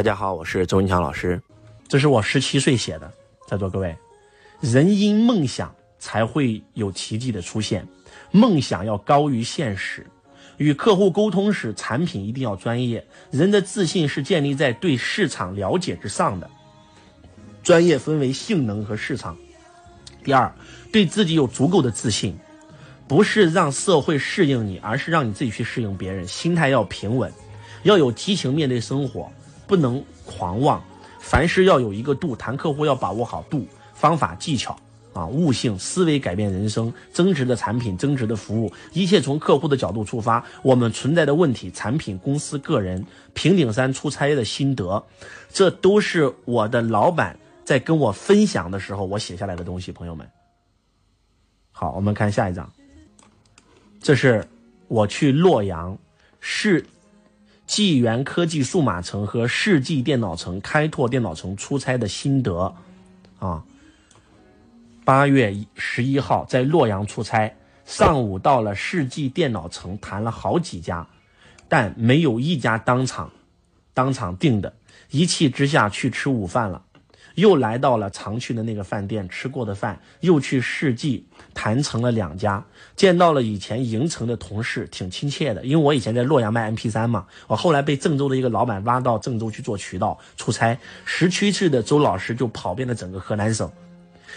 [0.00, 1.38] 大家好，我是周文强老师，
[1.86, 3.12] 这是我十七岁写的，
[3.46, 3.94] 在座各位，
[4.62, 7.86] 人因梦想才会有奇迹的出现，
[8.30, 10.06] 梦想要高于现实。
[10.56, 13.06] 与客户沟通时，产品一定要专业。
[13.30, 16.48] 人的自信是建立在对市场了解之上的。
[17.62, 19.36] 专业分为性能和市场。
[20.24, 20.50] 第二，
[20.90, 22.38] 对自己有足够的自信，
[23.06, 26.26] 不是让社会适应你，而是让你自己去适应别人。
[26.26, 27.30] 心态要平稳，
[27.82, 29.30] 要有激情面对生活，
[29.70, 30.82] 不能狂妄。
[31.20, 34.76] 凡事要有一个度，谈客户要把握好度，方法技巧。
[35.12, 40.44] 啊，悟性思维改变人生，增值的产品，增值的服务，一切从客户的角度出发。
[40.62, 45.04] 我们存在的问题，产品、公司、个人，平顶山出差的心得，
[45.52, 49.90] 这都是我的老板在跟我分享的时候，我写下来的东西。
[49.90, 50.28] 朋友们，
[51.72, 52.72] 好，我们看下一张。
[54.00, 54.46] 这是
[54.86, 55.98] 我去洛阳
[56.38, 56.86] 世
[57.70, 62.74] 纪元科技数码城和世纪电脑城开拓电脑城出差的心得，
[63.38, 63.62] 啊。
[65.04, 67.54] 八月十一号在洛阳出差，
[67.84, 71.06] 上午到了世纪电脑城，谈了好几家，
[71.68, 73.30] 但没有一家当场
[73.94, 74.74] 当场定的。
[75.12, 76.82] 一气之下去吃午饭了，
[77.36, 82.64] 又来到了常去的那个饭店吃过的饭，又去世纪谈成了两家，
[82.96, 85.64] 见到了以前营城的同事，挺亲切的。
[85.64, 93.70] 因为我以前在洛阳卖 MP 三嘛，我后来被郑州的一个老板挖到郑州去做渠道出差，十七岁的周老师就跑遍了整个河南省。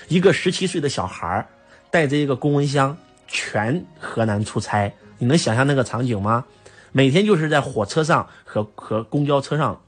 [0.08, 1.48] 一个十七岁的小孩，
[1.90, 6.44] 带着一个公文箱，全河南出差，你能想象那个场景吗？
[6.92, 9.82] 每天就是在火车上和和公交车上，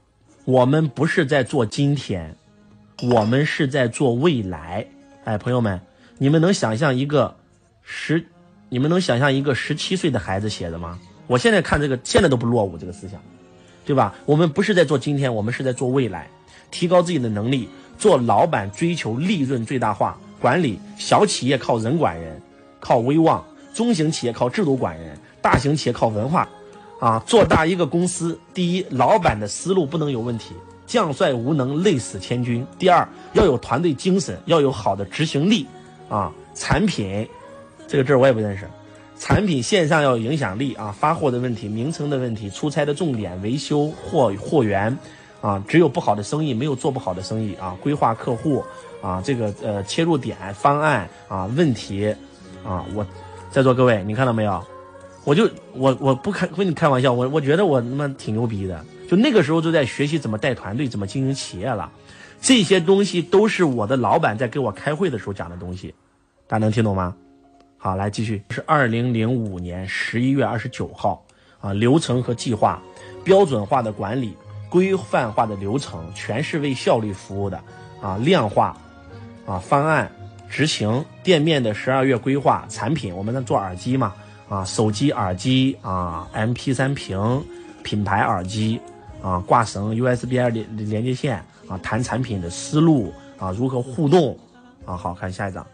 [0.44, 2.36] 我们不是在做今天，
[3.02, 4.86] 我们是在做未来。
[5.24, 5.80] 哎，朋友们，
[6.18, 7.36] 你们能想象一个
[7.82, 8.26] 十，
[8.70, 10.98] 你们能想象一个十七岁的孩子写的吗？
[11.26, 13.20] 我现在看这个，现在都不落伍这个思想，
[13.84, 14.14] 对吧？
[14.24, 16.28] 我们不是在做今天，我们是在做未来，
[16.70, 17.68] 提高自己的能力。
[17.98, 22.40] 做老板追求利润最大化，管理小企业靠人管人，
[22.78, 23.42] 靠威望；
[23.74, 26.48] 中型企业靠制度管人，大型企业靠文化。
[27.00, 30.54] 啊，做大一个公司，第一，老板的思路不能有问题，
[30.86, 35.66] 将帅无能，累死千军；第二，要有团队精神，要有好的执行力。
[36.08, 37.28] 啊，产品，
[37.88, 38.68] 这个字我也不认识。
[39.18, 44.96] 产品线上要有影响力啊，发货的问题，名称的问题，出差的重点，维修货货源。
[45.42, 47.76] 啊，只有不好的生意，没有做不好的生意啊！
[47.80, 48.64] 规划客户
[49.00, 52.12] 啊，这个呃切入点方案啊问题
[52.64, 53.06] 啊，我
[53.50, 54.64] 在座各位，你看到没有？
[55.22, 61.88] 我就我我不开跟你开玩笑，我我觉得我他妈挺牛逼的，就那个时候就在学习怎么带团队，怎么经营企业了。
[62.46, 65.92] 这些东西都是我的老板在给我开会的时候讲的东西，
[66.46, 67.12] 大家能听懂吗？
[67.76, 71.26] 好，来继续，是二零零五年十一月二十九号
[71.58, 72.80] 啊，流程和计划
[73.24, 74.36] 标准化的管理。
[74.70, 77.60] 规范化的流程全是为效率服务的，
[78.00, 78.76] 啊，量化，
[79.44, 80.08] 啊，方案
[80.48, 84.14] 执行，店面的十二月规划，产品我们在做耳机嘛，
[84.48, 87.44] 啊，手机耳机啊，M P 三屏，
[87.82, 88.80] 品牌耳机，
[89.20, 94.38] 啊，挂绳 U S B 二连连接线，啊，谈产品的思路，啊，如何互动，
[94.84, 95.66] 啊，好看下一张。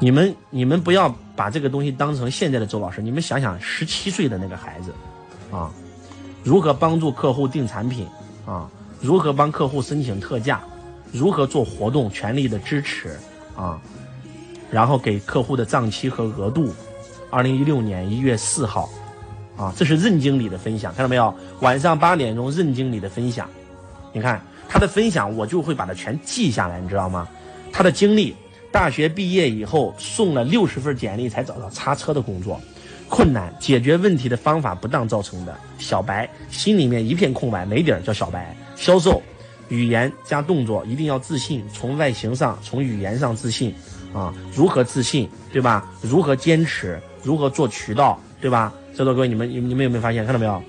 [0.00, 4.92] 你们你们不要把这个东西当成现在的周老师，你们想想十七岁的那个孩子。
[5.50, 5.70] 啊，
[6.44, 8.06] 如何帮助客户定产品？
[8.46, 10.60] 啊，如何帮客户申请特价？
[11.10, 12.10] 如何做活动？
[12.10, 13.18] 全力的支持
[13.56, 13.80] 啊！
[14.70, 16.70] 然后给客户的账期和额度。
[17.30, 18.88] 二零一六年一月四号，
[19.58, 21.34] 啊，这是任经理的分享，看到没有？
[21.60, 23.50] 晚上八点钟，任经理的分享。
[24.12, 27.28] 你看他的分享，我就会把它全记下来，你知道吗？
[27.72, 28.34] 他的经历：
[28.70, 32.60] 大学毕业以后，送了六十份简历才找到叉车的工作。
[33.08, 35.58] 困难解决问题的方法不当造成的。
[35.78, 38.54] 小白心里面一片空白，没底儿叫小白。
[38.76, 39.22] 销售，
[39.70, 41.64] 语言加动作，一定要自信。
[41.72, 43.74] 从外形上，从语言上自信
[44.12, 44.32] 啊。
[44.54, 45.90] 如何自信，对吧？
[46.02, 47.00] 如何坚持？
[47.22, 48.72] 如何做渠道，对吧？
[48.98, 50.24] 在座各位，你们你们你们有没有发现？
[50.24, 50.60] 看到没有？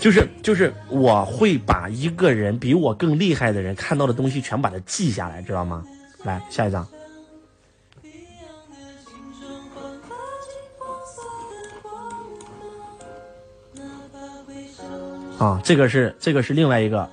[0.00, 5.84] 就是就是我会把一个人比我更厉害的人看到的东西全把它记下来，知道吗？
[6.24, 6.84] 来下一张。
[15.38, 17.08] 啊，这个是这个是另外一个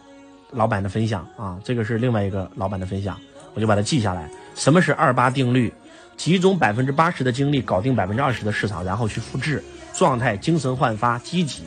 [0.50, 3.20] 老板的分享啊，这个是另外一个老板的分享，
[3.54, 4.28] 我就把它记下来。
[4.56, 5.72] 什么是二八定律？
[6.18, 9.62] 集中百分之八十的精力搞定百分之二十的市场，然后去复制。
[9.96, 11.64] 状态精神焕发，积极。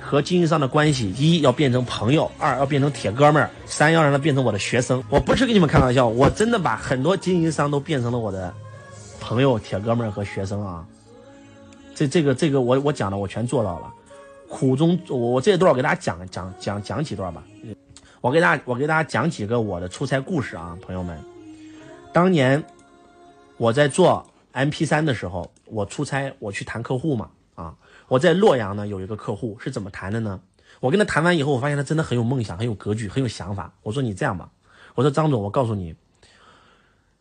[0.00, 5.04] 和经营商的关系：一要变成朋友，二要变成铁哥们儿，三要让他变成我的学生。
[5.10, 8.54] 我不是跟你们开玩笑，我真的把很多经营商都变成了我的
[9.20, 10.86] 朋友、铁哥们儿和学生啊。
[11.94, 13.92] 这这个这个我我讲的我全做到了。
[14.48, 17.42] 苦中，我我这段给大家讲讲讲讲几段吧。
[18.22, 21.18] 我给大家我给大家讲几个我的出差故事啊，朋友们。
[22.14, 22.64] 当年
[23.58, 27.74] 我在做 MP 三的时候，我出差我去谈客户嘛啊，
[28.06, 30.40] 我在洛阳呢有一个客户是怎么谈的呢？
[30.78, 33.74] 我跟他谈完以后，我发现他真的很有梦想，很有格局，很有想法。
[33.82, 34.48] 我说你这样吧，
[34.94, 35.92] 我说张总，我告诉你，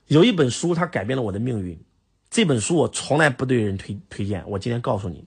[0.06, 1.84] 有一本书它改变了我的命运。
[2.30, 5.26] 这本书我从来不对人推推荐，我今天告诉你。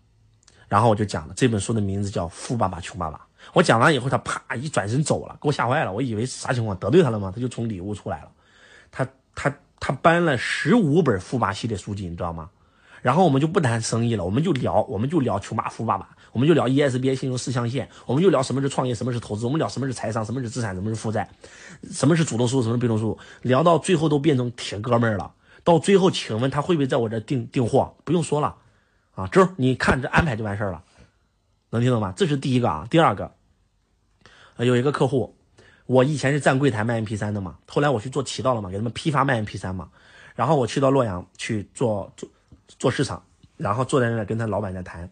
[0.69, 3.19] 然后我就讲了这本书的名字叫《富爸爸穷爸爸》。
[3.53, 5.93] 我讲完以后，他啪一转身走了，给我吓坏了。
[5.93, 6.79] 我以为啥情况？
[6.79, 7.33] 得罪他了吗？
[7.35, 8.31] 他就从里屋出来了。
[8.93, 9.05] 他
[9.35, 12.49] 他他搬了十五本富爸系列书籍，你知道吗？
[13.03, 21.29] 然后我们就不谈生意了，我们就聊，我们就聊穷爸富爸爸，我们就聊 ESBI 信用四象限，我们就聊什么是创业，什么是投资，我们聊什么是财商，什么是资产，什么是负债，
[21.91, 25.33] 什么是主动收入，什么是被动收入，聊到最后都变成铁哥们儿了。
[25.65, 27.95] 到最后，请问他会不会在我这订订货？
[28.05, 28.57] 不用说了，
[29.15, 30.83] 啊，周你看这安排就完事儿了，
[31.71, 32.13] 能听懂吗？
[32.17, 32.87] 这是第一个啊。
[32.91, 33.33] 第二个，
[34.59, 35.37] 有一个客户，
[35.87, 39.89] 我以前是站柜台卖 MP 三的嘛，后来我去做渠道了嘛，给他们批发卖 MP 三嘛，
[40.35, 42.30] 然后我去到洛阳去做做。
[42.79, 43.23] 做市场，
[43.57, 45.11] 然后坐在那儿跟他老板在谈，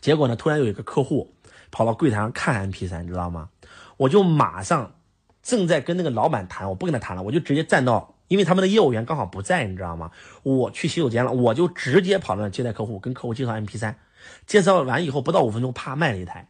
[0.00, 1.34] 结果呢，突然有一个客户
[1.70, 3.48] 跑到柜台上看 MP 三，你知道吗？
[3.96, 4.94] 我就马上
[5.42, 10.10] 正在跟那个老板谈，我不跟他谈了，我就直接站到，因为他们的业务员刚好不在，你知道吗？
[10.42, 13.98] 我去洗手间了，我就直接跑到那接待客户，跟客户介绍 MP 三，
[14.46, 16.48] 介绍完以后不到五分钟，啪卖了一台。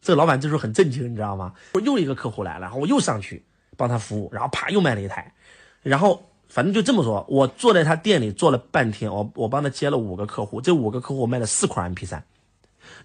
[0.00, 1.54] 这个老板这时候很震惊，你知道吗？
[1.74, 3.44] 我又一个客户来了，然后我又上去
[3.76, 5.34] 帮他服务，然后啪又卖了一台，
[5.82, 6.28] 然后。
[6.52, 12.22] 反正就这么说，我坐在他店里坐了半天，我我帮他接了五个客户，这五个客户卖了四块 MP 三。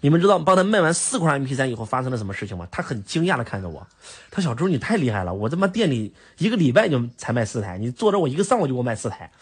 [0.02, 2.68] 你们知道帮他卖完四块 MP 三以后发生了什么事情吗？
[2.70, 3.86] 他很惊讶的看着我，
[4.30, 9.32] 他小周你太厉害了，我他妈店里一个礼拜就才卖四台，你坐着我一个上午就给我卖四台。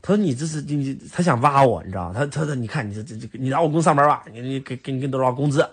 [0.00, 5.68] 他说你这是你他想挖我，你知道他他说你看你这这这你来我公司上班吧，你你给给你给多少工资？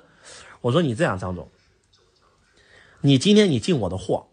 [0.61, 1.47] 我说你这样张总，
[3.01, 4.25] 你今天你进我的货。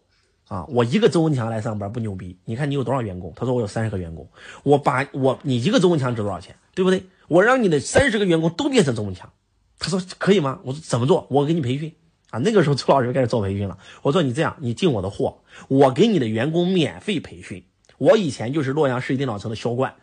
[0.49, 2.37] 啊，我一个周文强来上班不牛逼？
[2.44, 3.32] 你看你有多少员工？
[3.35, 4.29] 他说我有三十个员工。
[4.62, 6.56] 我把我你一个周文强值多少钱？
[6.75, 7.06] 对不对？
[7.29, 9.31] 我让你的三十个员工都变成周文强。
[9.79, 10.61] 他说可以吗？
[10.64, 11.26] 我说怎么做？
[11.31, 11.94] 我给你培训
[12.31, 12.38] 啊。
[12.41, 13.79] 那个时候周老师开始做培训了。
[14.02, 15.38] 我说你这样，你进我的货，
[15.69, 17.64] 我给你的员工免费培训。
[17.96, 19.94] 我以前就是洛阳市电脑城的销冠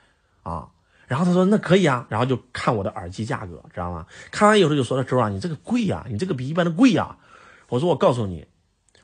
[0.42, 0.70] 啊。
[1.08, 2.08] 然后他说那可以啊。
[2.10, 4.08] 然后就看我的耳机价格，知道吗？
[4.32, 7.18] 看完以后就说了周啊，你这个贵呀，你这个比一般的贵呀。
[7.70, 8.48] 我说我告诉你。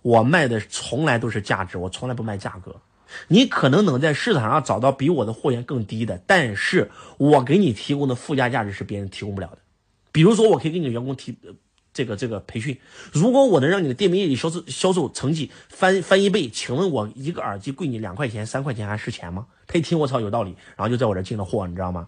[0.07, 2.73] 我卖的从来都是价值，我从来不卖价格。
[3.27, 9.57] 你可能能在市场上找到比我的货源更低的，但是我给你提供的附加价值是别人提供不了的。
[10.13, 11.37] 比如说，我可以给你的员工提
[11.93, 12.79] 这个这个培训。
[13.11, 19.47] 如果我能让你的店面业绩销售销售成绩翻翻一倍，请问我一个耳机贵你两块钱、三块钱还是钱吗？
[19.67, 22.07] 他一听我操有道理，然后就在我这进了货，你知道吗？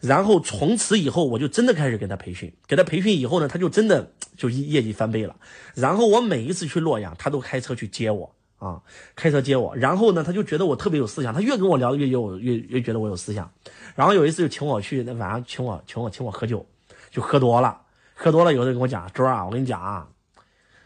[0.00, 2.52] 然后从此以后，我就真的开始给他培训。
[2.66, 5.34] 给他培训以后呢，他就真的就业业绩翻倍了。
[5.74, 8.80] 然后我每一次去洛阳，他都开车去接我啊，
[9.14, 9.74] 开车接我。
[9.76, 11.32] 然后呢，他就觉得我特别有思想。
[11.32, 13.50] 他越跟我聊越有越越觉得我有思想。
[13.94, 16.66] 然后有一次就请我去，那晚上请我请我请我喝酒，
[17.10, 17.80] 就喝多了，
[18.14, 20.06] 喝多了有人跟我讲：“周啊，我跟你讲啊，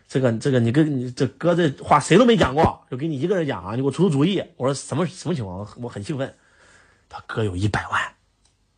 [0.08, 5.66] 这个这个你跟你这哥这话谁都没讲过，就给你一个人讲啊，你给我出出主意。”我说：“什么什么情况？
[5.80, 6.34] 我很兴奋。”
[7.08, 8.00] 他哥有一百万。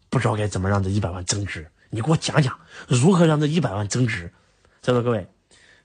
[0.08, 2.58] 不知道该怎么让这一百万增值，你给我讲讲
[2.88, 4.32] 如何让这一百万增值。
[4.82, 5.26] 在座各位，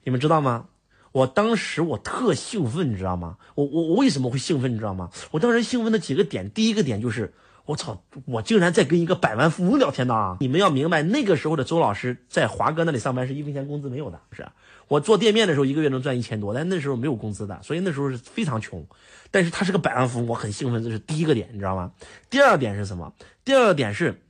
[0.05, 0.67] 你们知道吗？
[1.11, 3.37] 我当时我特兴奋，你知道吗？
[3.55, 4.73] 我我我为什么会兴奋？
[4.73, 5.09] 你知道吗？
[5.31, 7.33] 我当时兴奋的几个点，第一个点就是
[7.65, 10.37] 我操，我竟然在跟一个百万富翁聊天呢！
[10.39, 14.47] 你们要明白，那个时候的周老师在华哥那里上班是一分钱工资没有的，是
[14.87, 18.85] 我做店面的时候一个月能赚一千多，但那时候没有工资的，所以那时候是非常穷。
[19.31, 21.91] 但是他是个百万富翁，我很兴奋，这是第一个点，你知道吗？
[22.29, 23.13] 第二点是什么？
[23.43, 24.21] 第二点是，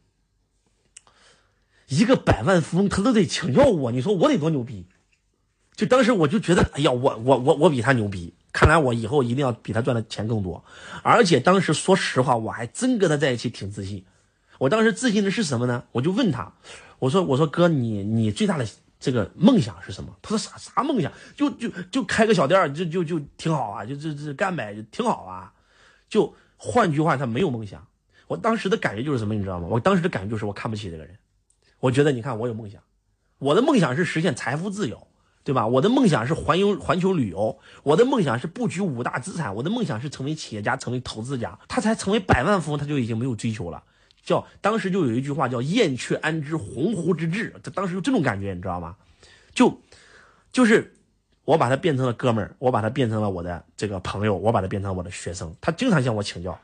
[1.88, 4.88] 一个百万富翁他都得请教我，你说我得多牛逼？
[5.76, 10.64] 就当时我就觉得，哎呀，我我我我比他牛逼，看来我以后一定要比他赚的钱更多。
[11.04, 14.06] 而且当时说实话，我还真跟他在一起挺自信。
[14.60, 15.84] 我当时自信的是什么呢？
[15.92, 16.54] 我就问他，
[17.00, 18.66] 我说我说哥，你你最大的。
[18.98, 20.16] 这个梦想是什么？
[20.22, 21.12] 他说啥啥梦想？
[21.36, 25.54] 就就就开个小店就就就挺好啊，就这这干呗，挺好啊。
[26.10, 27.86] 就换句话，他没有梦想。
[28.26, 29.68] 我当时的感觉就是什么，你知道吗？
[29.70, 31.16] 我当时的感觉就是我看不起这个人。
[31.86, 32.82] 我觉得你看我有梦想，
[33.38, 35.08] 我的梦想是实现财富自由，
[35.44, 35.68] 对吧？
[35.68, 41.60] 我的梦想是环游环球旅游，我的梦想是布局五大资产，我的梦想是成为企业家，成为投资家。
[41.68, 43.84] 他才成为百万富翁，他就已经没有追求了。
[44.24, 48.96] 叫当时就有一句话叫“燕雀安知鸿鹄之志”，他当时就这种感觉，你知道吗？
[49.54, 49.80] 就
[50.52, 50.96] 就是
[51.44, 55.56] 我把他变成了哥们儿，我把他变成了我的这个朋友，我把他变成我的学生。
[55.62, 56.60] 他经常向我请教。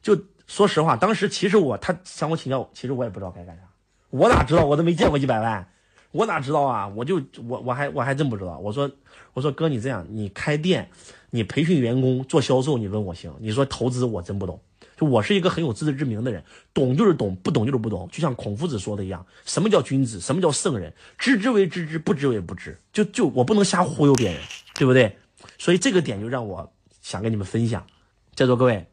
[0.00, 3.62] 就说实话，当时其实我他向我请教，其实我也不知道该干啥。
[4.10, 4.64] 我哪知道？
[4.64, 5.66] 我都没见过一百万，
[6.12, 6.88] 我哪知道啊？
[6.88, 8.58] 我就我我还我还真不知道。
[8.58, 8.90] 我说
[9.32, 10.90] 我说哥，你这样，你开店，
[11.30, 13.32] 你培训员工做销售，你问我行。
[13.38, 14.60] 你说投资，我真不懂。
[14.96, 18.06] 就我是一个很有自知之明的人，懂就是懂，不懂就是不懂。
[18.12, 20.20] 就像孔夫子说的一样，什么叫君子？
[20.20, 20.92] 什么叫圣人？
[21.16, 22.76] 知之为知之，不知为不知。
[22.92, 24.40] 就就我不能瞎忽悠别人，
[24.74, 25.16] 对不对？
[25.56, 27.86] 所以这个点就让我想跟你们分享，
[28.34, 28.86] 在座各位。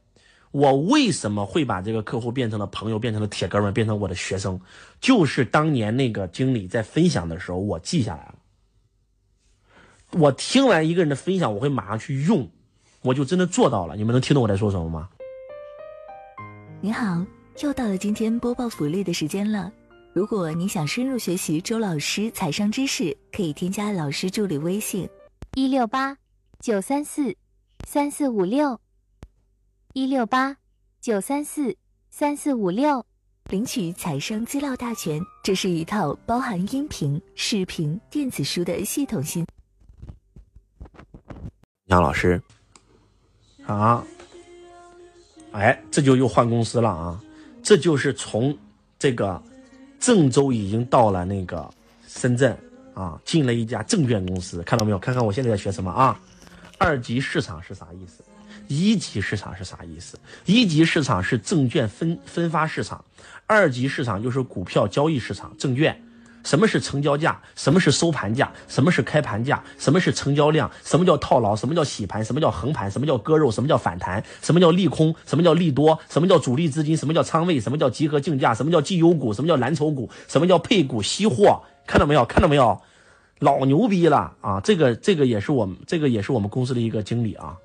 [0.57, 4.59] 我为什么会把这个客户变成了朋友，变成了铁哥们，变成我的学生？
[4.99, 8.35] 就是当年那个经理在分享的时候，我记下来了。
[10.13, 12.49] 我听完一个人的分享，我会马上去用，
[13.03, 13.95] 我就真的做到了。
[13.95, 15.07] 你们能听懂我在说什么吗？
[16.81, 17.23] 你好，
[17.61, 19.71] 又到了今天播报福利的时间了。
[20.11, 25.07] 如果你想深入学习周老师财商知识，可以添加老师助理微信：
[25.53, 26.17] 一六八
[26.59, 27.35] 九三四
[27.87, 28.79] 三四五六。
[29.97, 30.55] 一六八
[31.01, 31.75] 九三四
[32.11, 33.03] 三四五六，
[33.49, 35.19] 领取财商资料大全。
[35.43, 39.43] 这是一套包含音频、视频、电子书的系统性。
[41.85, 42.39] 杨老师，
[43.65, 44.03] 啊，
[45.51, 47.19] 哎，这就又换公司了啊！
[47.63, 48.55] 这就是从
[48.99, 49.41] 这个
[49.99, 51.67] 郑州已经到了那个
[52.05, 52.55] 深圳
[52.93, 54.99] 啊，进了一家证券公司，看到没有？
[54.99, 56.21] 看看我现在在学什么啊？
[56.77, 58.23] 二级市场是啥意思？
[58.67, 60.19] 一级市场是啥意思？
[60.45, 63.03] 一级市场是证券分分发市场，
[63.45, 66.03] 二级市场就是股票交易市场，证券。
[66.43, 67.41] 什么是成交价？
[67.55, 68.49] 什么是收盘价？
[68.69, 69.61] 什么是开盘价？
[69.77, 70.71] 什么是成交量？
[70.83, 71.53] 什么叫套牢？
[71.53, 72.23] 什么叫洗盘？
[72.23, 72.89] 什么叫横盘？
[72.89, 73.51] 什么叫割肉？
[73.51, 74.23] 什么叫反弹？
[74.41, 75.13] 什么叫利空？
[75.25, 75.99] 什么叫利多？
[76.09, 76.95] 什么叫主力资金？
[76.95, 77.59] 什么叫仓位？
[77.59, 78.53] 什么叫集合竞价？
[78.53, 79.33] 什么叫绩优股？
[79.33, 80.09] 什么叫蓝筹股？
[80.29, 81.63] 什么叫配股吸货？
[81.85, 82.23] 看到没有？
[82.23, 82.81] 看到没有？
[83.39, 84.61] 老牛逼了啊！
[84.63, 87.57] 这个这个也是我们这个也是我们公司的一个经理啊。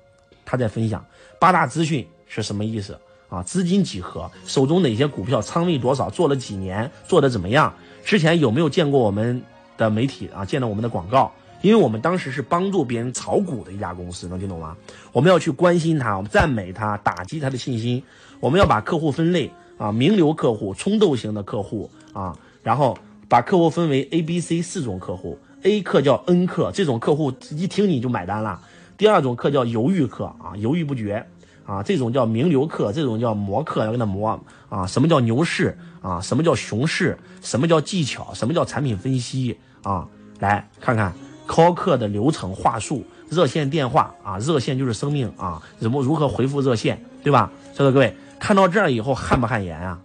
[0.45, 1.05] 他在分享
[1.39, 2.97] 八大资讯是什么意思
[3.29, 3.41] 啊？
[3.43, 4.29] 资金几何？
[4.45, 5.41] 手中哪些股票？
[5.41, 6.09] 仓位多少？
[6.09, 6.89] 做了几年？
[7.07, 7.73] 做的怎么样？
[8.03, 9.41] 之前有没有见过我们
[9.77, 10.43] 的媒体啊？
[10.45, 11.31] 见到我们的广告？
[11.61, 14.75] 因为我们当时是帮助别人炒股的一家公司，能听懂吗？
[15.13, 18.03] 我们要去关心他，我们赞美他，打击他的信心。
[18.41, 22.97] 我们要把客户分类啊，名流客户、冲动型的客户啊，然后
[23.29, 25.39] 把客户分为 A、B、C 四种客户。
[25.61, 28.59] A 客叫 N 客，这种客户一听你就买单了。
[29.03, 31.27] 第二种课叫犹豫课啊，犹豫不决
[31.65, 34.87] 啊，这种叫名流课，这种叫磨课，要跟他磨啊。
[34.87, 36.21] 什么叫牛市啊？
[36.21, 37.17] 什么叫熊市？
[37.41, 38.33] 什么叫技巧？
[38.33, 40.07] 什么叫产品分析啊？
[40.39, 41.13] 来看看
[41.45, 47.51] call 客的流程话术，热线电话啊，热线就是生命啊，怎么如何回复热线，对吧？
[47.73, 49.99] 在座各位看到这儿以后汗不汗颜啊？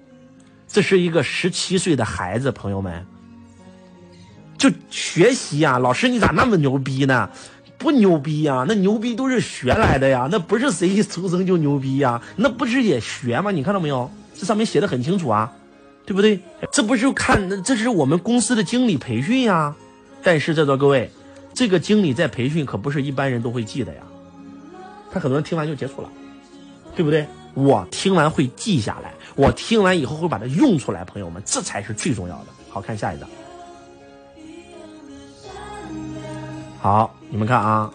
[0.67, 3.07] 这是一个十七岁的孩子，朋友们，
[4.59, 7.31] 就学习呀，老师你咋那么牛逼呢？
[7.79, 13.53] 不牛逼呀，那牛逼都是学来的呀，那不是谁一出生就牛逼呀，那不是也学吗？
[13.53, 14.11] 你看到没有？
[14.35, 15.53] 这上面写的很清楚啊，
[16.05, 16.41] 对不对？
[16.73, 19.75] 这不是看，这是我们公司的经理培训呀。
[20.23, 21.11] 但是在座各位，
[21.55, 24.03] 这个经理在培训可不是一般人都会记的呀，
[25.13, 26.11] 他很多人听完就结束了，
[26.97, 27.27] 对不对？
[27.55, 32.47] 我听完会记下来，我听完以后会把它用出来，朋友们，这才是最重要的。
[32.69, 33.29] 好看下一张。
[36.81, 37.91] 好，你们看啊，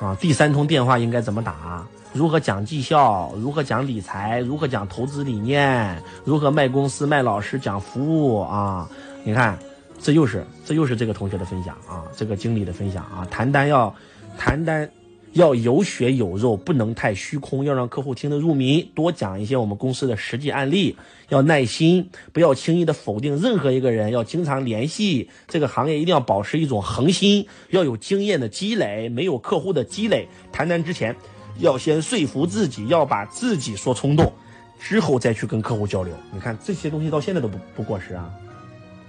[0.00, 1.86] 啊，第三通电话应该怎么打？
[2.12, 3.32] 如何讲绩效？
[3.36, 4.40] 如何讲理财？
[4.40, 6.02] 如何讲投资理念？
[6.24, 8.88] 如何卖公司、卖老师、讲服务啊？
[9.22, 9.58] 你看，
[10.00, 13.94] 这又是这又是这个同学的分享啊，这个经理的分享啊，谈单要
[14.38, 14.88] 谈单。
[15.36, 18.80] 要有血有肉，不能太虚空，要让客户听得入迷。
[18.94, 20.96] 多讲一些我们公司的实际案例，
[21.28, 25.28] 要耐心，不要轻易的否定任何一个人，要经常联系。
[25.46, 31.14] 这个行业一定要保持一种恒心，要有经验的积累，没有客户的积累，谈单之前
[31.58, 34.32] 要先说服自己，要把自己说冲动，
[34.80, 36.14] 之后再去跟客户交流。
[36.32, 38.32] 你看这些东西到现在都不不过时啊，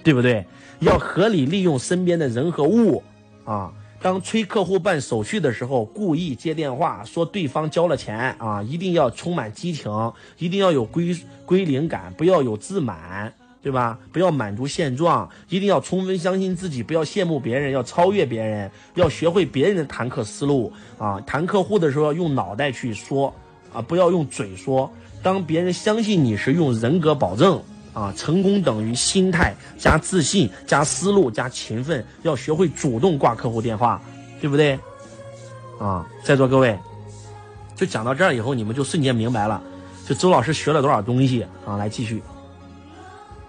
[0.03, 0.45] 对不对？
[0.79, 3.01] 要合理利用身边的人和物
[3.45, 3.71] 啊。
[3.99, 9.91] 当催客户办手续的时候，故意接电话说对方交了钱啊，一定要充满激情，
[10.37, 13.97] 一定要有归归零感，不要有自满，对吧？
[14.13, 21.19] 不要满足现状，一定要充分相信自己，不要羡慕别人，要超越别人，要学会别人的谈客思路啊！
[21.21, 23.33] 谈客户的时候要用脑袋去说
[23.73, 24.89] 啊，不要用嘴说。
[25.23, 27.61] 当别人相信你时，用人格保证。
[27.97, 33.99] 啊，成功等于心态加自信加思路加勤奋，要学会主动挂客户电话，
[34.39, 34.79] 对不对？
[35.79, 36.77] 啊，在座各位，
[37.75, 39.59] 就讲到这儿以后，你们就瞬间明白了，
[40.05, 41.75] 就周老师学了多少东西啊！
[41.75, 42.21] 来继续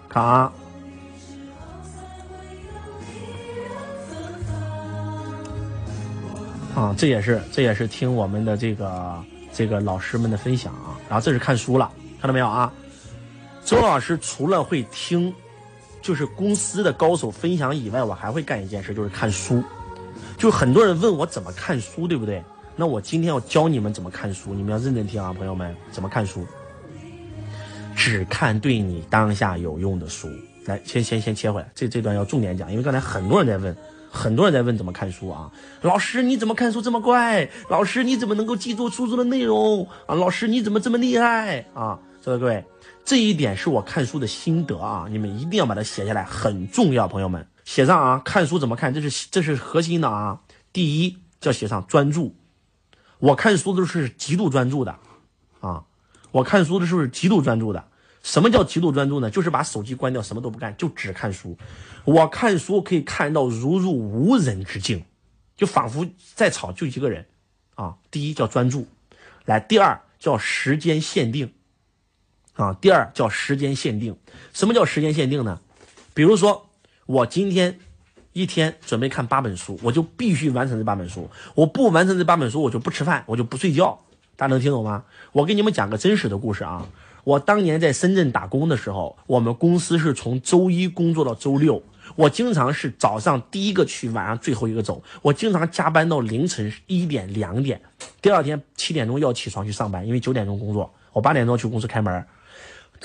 [0.07, 0.51] 看啊，
[6.73, 12.73] 啊，这也是这也是听我们的这个这个老师们的分享啊，然后这是看书了，看到没有啊？
[13.65, 15.33] 周老师除了会听，
[16.01, 19.63] 就是公司的高手分享以外，我还会干一件事，就是看书。
[20.37, 22.43] 就很多人问我怎么看书，对不对？
[22.75, 26.45] 那我今天要教你们怎么看书，你们要认真听啊，朋友们，怎么看书？
[27.95, 30.29] 只看对你当下有用的书。
[30.65, 33.75] 来，先先先切回来，这这段要重点讲，因为刚才很多人在问，
[34.09, 35.51] 很多人在问怎么看书啊？
[35.81, 37.49] 老师你怎么看书这么快？
[37.69, 40.15] 老师你怎么能够记住书中的内容啊？
[40.15, 41.99] 老师你怎么这么厉害啊？
[42.37, 42.65] 各位，
[43.03, 48.21] 这一点是我看书的心得啊，你们一定要把它写下来，很重要，朋友们写上啊。
[48.23, 48.93] 看书怎么看？
[48.93, 50.41] 这是这是核心的啊。
[50.71, 52.35] 第一叫写上专注。
[53.17, 54.97] 我看书都是极度专注的，
[55.59, 55.83] 啊，
[56.31, 57.85] 我看书的时候是极度专注的。
[58.21, 59.29] 什么叫极度专注呢？
[59.29, 61.57] 就是把手机关掉，什么都不干，就只看书。
[62.05, 65.03] 我看书可以看到如入无人之境，
[65.57, 67.25] 就仿佛在场就一个人，
[67.75, 67.95] 啊。
[68.11, 68.87] 第一叫专注，
[69.45, 71.53] 来，第二叫时间限定，
[72.59, 74.15] 啊，第二叫时间限定。
[74.53, 75.59] 什么叫时间限定呢？
[76.13, 76.69] 比如说
[77.05, 77.79] 我今天。
[78.31, 81.27] 一天准备看八本书，我就必须完成这八本书。
[81.55, 83.99] 我不完成这八本书，我就不吃饭，我就不睡觉。
[84.37, 85.03] 大家能听懂吗？
[85.31, 86.87] 我给你们讲个真实的故事啊。
[87.23, 91.81] 我当年在深圳打工的时候，我们公司是从周一工作到周六，
[92.15, 95.03] 我经常是早上第一个去，晚上最后一个走。
[95.23, 97.81] 我经常加班到凌晨一点、两点，
[98.21, 102.23] 第二天七点钟要起床去上班，因为九点钟工作，我八点钟去公司开门。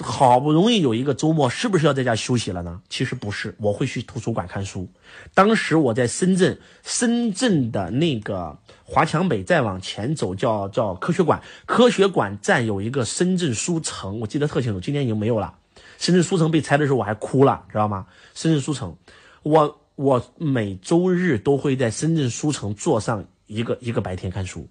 [0.01, 2.81] 好不容易有一个周末，是不是要在家休息了呢？
[2.89, 4.89] 其实不是，我会去图书馆看书。
[5.35, 11.41] 当时我在深圳，深圳的那个华强北再往前走，叫叫科学馆。
[11.65, 14.81] 科学馆站有一个深圳书城，我记得特清楚。
[14.81, 15.55] 今天已经没有了。
[15.99, 18.07] 深圳书城被拆的时候，我还哭了，知道吗？
[18.35, 18.97] 深圳书城，
[19.45, 24.69] 我我每周日都会在深圳书城坐上一个一个白天看书，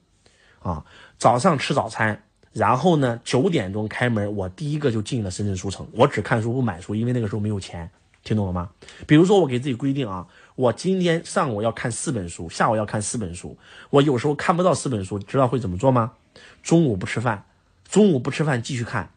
[0.60, 0.84] 啊，
[1.18, 2.22] 早上吃早餐。
[2.54, 5.88] 然后呢，九点钟开门，我第一个就进了深圳书城。
[5.92, 7.90] 我只看书不买书，因为那个时候没有钱，
[8.24, 8.70] 听懂了吗？
[9.08, 13.58] 比如说，我给自己规定啊，我今天上午要看四本书，下午要看四本书。
[13.90, 16.12] 我有时候看不到四本书，知道会怎么做吗？
[16.62, 17.44] 中午不吃饭，
[17.90, 19.10] 中午不吃饭继续看。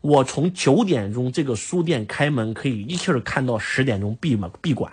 [0.00, 4.92] 我从九点钟这个书店开门，可以一气儿看到十点钟闭门闭馆。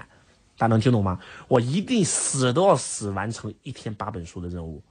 [0.57, 1.19] 大家能听懂吗？
[1.47, 4.81] 我一定死都要死完成一天八本书的任务，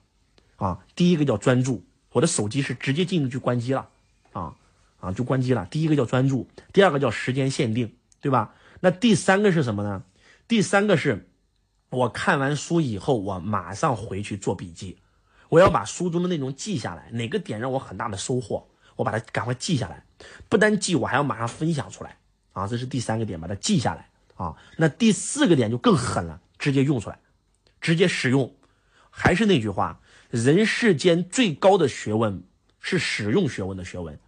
[0.57, 1.83] 啊，第一个叫专注。
[2.13, 3.89] 我的手机是直接进入去关机了，
[4.33, 4.55] 啊
[4.99, 5.67] 啊就关机了。
[5.71, 8.55] 第一个叫专注，第二个叫时间限定，对吧？
[8.81, 10.03] 那第三个是什么呢？
[10.49, 11.29] 第三个是，
[11.91, 14.99] 我看完书以后，我马上回去做笔记，
[15.49, 20.05] 我要把书中的内容记下来，哪个点让我很大的收获，我把它赶快记下来。
[20.49, 22.17] 不单记，我还要马上分享出来，
[22.53, 24.57] 啊，这是第三个点，把它记下来，啊。
[24.77, 27.21] 那第四个点就更狠了，直接用出来，
[27.81, 28.53] 直接使用。
[29.11, 30.01] 还是那句话。
[30.31, 32.43] 人世间最高的学问
[32.81, 34.19] 是使用学问的学问，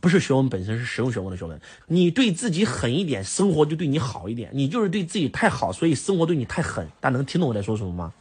[0.00, 1.60] 不是学问本身，是使用学问的学问。
[1.86, 4.50] 你对自己狠一点，生活就对你好一点。
[4.54, 6.88] 你就是对自己太好，所以生活对你太狠。
[7.00, 8.12] 大家能听懂我在说什么吗？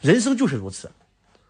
[0.00, 0.90] 人生就是如此，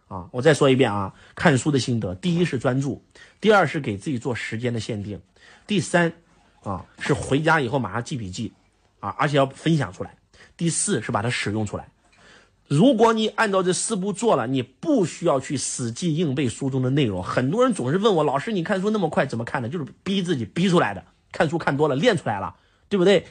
[0.09, 3.03] 啊，我再说一遍啊，看书的心得：第一是专注，
[3.41, 5.21] 第二是给自己做时间的限定，
[5.67, 6.13] 第三，
[6.63, 8.53] 啊，是回家以后马上记笔记，
[9.01, 10.17] 啊，而且要分享出来，
[10.57, 11.89] 第四是把它使用出来。
[12.73, 17.23] 如果你按照这四步做了，你不需要去死记硬背书中的内容。
[17.23, 19.69] 很多人总是问我，老师，你看书那么快，怎么看的？
[19.69, 21.05] 就是逼自己逼出来的。
[21.31, 22.55] 看书看多了，练出来了，
[22.89, 23.27] 对不对？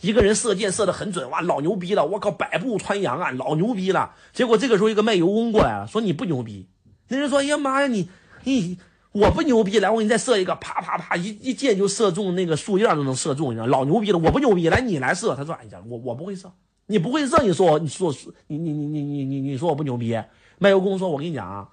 [0.00, 2.06] 一个人射箭射得很准，哇，老牛逼了！
[2.06, 4.14] 我靠，百步穿杨啊，老牛逼了。
[4.32, 6.68] 结果这个时候一个卖油翁过来了，说你不牛逼。
[7.08, 8.08] 那人说，哎呀妈呀，你
[8.44, 8.78] 你
[9.10, 14.18] 我不牛逼，来我给你再射一个，啪啪啪，一 一箭就射中那个树叶都能射中，你知道，老牛逼了。
[14.18, 15.34] 我不牛逼，来你来射。
[15.34, 16.52] 他说，哎呀，我我不会射。
[16.86, 18.14] 你不会射，你说我，你说
[18.46, 20.18] 你你你你你你你说我不牛逼？
[20.58, 21.68] 卖油工说，我跟你讲啊，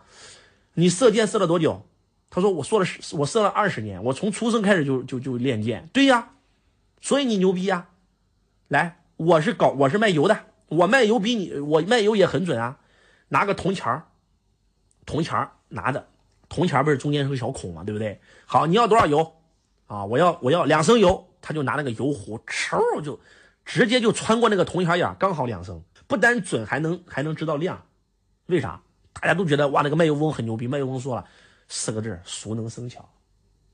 [0.73, 1.85] 你射箭射了多久？
[2.29, 5.89] 他说我说了，我射了二十年，我从出生开始就就就练箭。
[5.91, 6.29] 对呀，
[7.01, 7.89] 所以你牛逼呀！
[8.67, 12.79] 来，我是搞我是卖油的，我卖油比你我卖油也很准啊。
[13.29, 14.07] 拿个铜钱儿，
[15.05, 16.07] 铜钱儿拿着，
[16.47, 17.83] 铜钱儿不是中间是个小孔吗？
[17.83, 18.19] 对不对？
[18.45, 19.35] 好，你要多少油
[19.87, 20.05] 啊？
[20.05, 23.19] 我要我要两升油，他就拿那个油壶，嗖就。
[23.69, 27.85] 直接就穿过那个铜钱眼，刚好两升，不单准，还能还能知道量。
[28.47, 28.81] 为啥？
[29.13, 30.67] 大家都觉得哇，那个卖油翁很牛逼。
[30.67, 31.23] 卖油翁说了
[31.67, 33.07] 四个字：熟能生巧，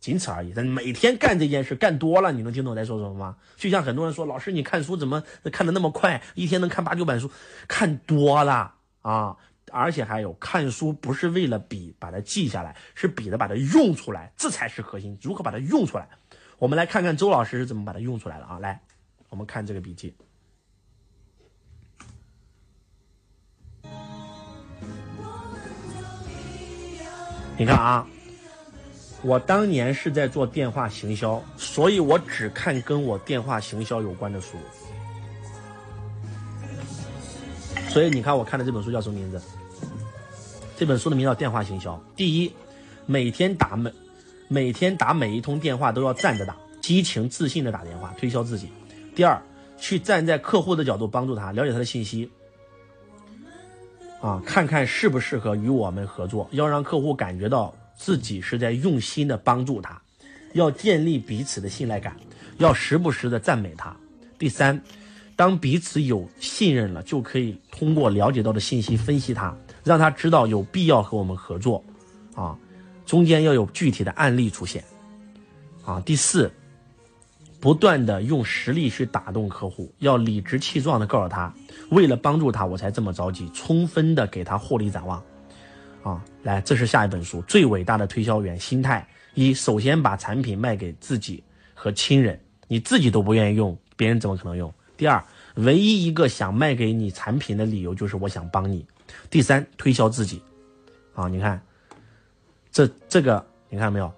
[0.02, 0.52] 仅此而已。
[0.54, 3.38] 但每天干这件事干多了，你能听懂我在说什么吗？
[3.56, 6.22] 就像很多人说，老师你看书怎么看的那么快？
[6.34, 7.32] 一天能看八九本书，
[7.66, 9.38] 看多了啊！
[9.72, 15.18] 而且还有看书不是为了笔把它记下来，是笔的把它用出来，这才是核心。
[15.22, 16.10] 如何把它用出来？
[16.58, 18.60] 我们来看看周老师是怎么把它用出来的啊！
[18.60, 18.82] 来。
[19.36, 20.14] 我们看这个笔记，
[27.58, 28.08] 你看啊，
[29.24, 34.58] 我当年是在做电话行销，所以我只看跟我电话行销有关的书。
[37.90, 39.42] 所以你看，我看的这本书叫什么名字？
[40.78, 41.94] 这本书的名字叫《电话行销》。
[42.16, 42.54] 第一，
[43.06, 43.92] 每天打每
[44.48, 48.70] 每天打每一通电话都要站着打，激情自信的打电话推销自己。
[49.16, 49.42] 第二，
[49.78, 52.30] 去站在客户的角度帮助他，了解他的信息，
[54.22, 60.00] 啊，看看适不适合与我们合作，要让客户感觉到自己是在用心的帮助他，
[60.54, 62.16] 要建立彼此的信赖感，
[62.58, 63.96] 要时不时的赞美他。
[64.38, 64.80] 第三。
[65.38, 71.84] 当彼此有信任了，就可以通过了解到的信息分析他，让他知道有必要和我们合作，
[72.34, 72.58] 啊，
[73.06, 74.82] 中间要有具体的案例出现，
[75.84, 76.50] 啊，第四，
[77.66, 81.52] 不断的用实力去打动客户，要理直气壮的告诉他，
[81.90, 85.20] 为了帮助他我才这么着急，充分的给他获利展望，
[86.04, 94.72] 啊，来，这是下一本书最伟大的推销员心态一，首先把产品卖给自己和亲人，你自己都不愿意用，别人怎么可能用？
[94.96, 95.26] 第二，
[95.56, 98.86] 唯一一个想卖给你产品的理由就是我想帮你。
[99.32, 100.40] 第三，推销自己，
[101.16, 101.60] 啊，你看，
[102.72, 104.14] 这这个你看到没有？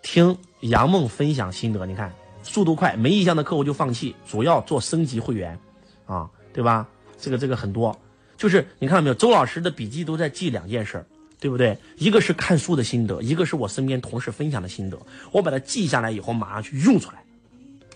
[0.00, 2.10] 听杨梦分享心得，你看
[2.46, 5.58] 速度快，没意向的客户就放弃，主要做升级会员，
[6.06, 6.88] 啊，对吧？
[7.18, 7.98] 这个这个很多，
[8.36, 9.14] 就是你看到没有？
[9.14, 11.04] 周老师的笔记都在记两件事，
[11.40, 11.76] 对不对？
[11.96, 14.98] 一个是看书的心得，一个是我身边同事分享的心得，
[15.32, 17.24] 我把它记下来以后，马上去用出来，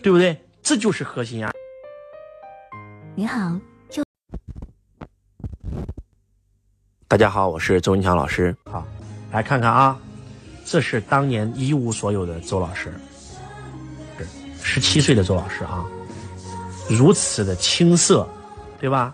[0.01, 0.37] 对不对？
[0.61, 1.51] 这就是核心啊。
[3.15, 3.59] 你好，
[3.89, 4.03] 就
[7.07, 8.55] 大家好，我是周文强老师。
[8.65, 8.85] 好，
[9.31, 9.99] 来看看啊，
[10.65, 12.93] 这是当年一无所有的周老师，
[14.61, 15.83] 十七岁的周老师啊，
[16.89, 18.27] 如此的青涩，
[18.79, 19.13] 对吧？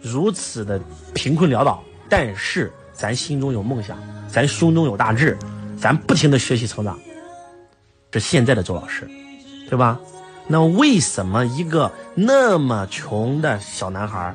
[0.00, 0.80] 如此的
[1.14, 3.98] 贫困潦倒，但是咱心中有梦想，
[4.30, 5.36] 咱胸中有大志，
[5.80, 6.98] 咱不停的学习成长。
[8.10, 9.08] 这现在的周老师，
[9.68, 9.98] 对吧？
[10.46, 14.32] 那为什么一个那么穷的小男孩，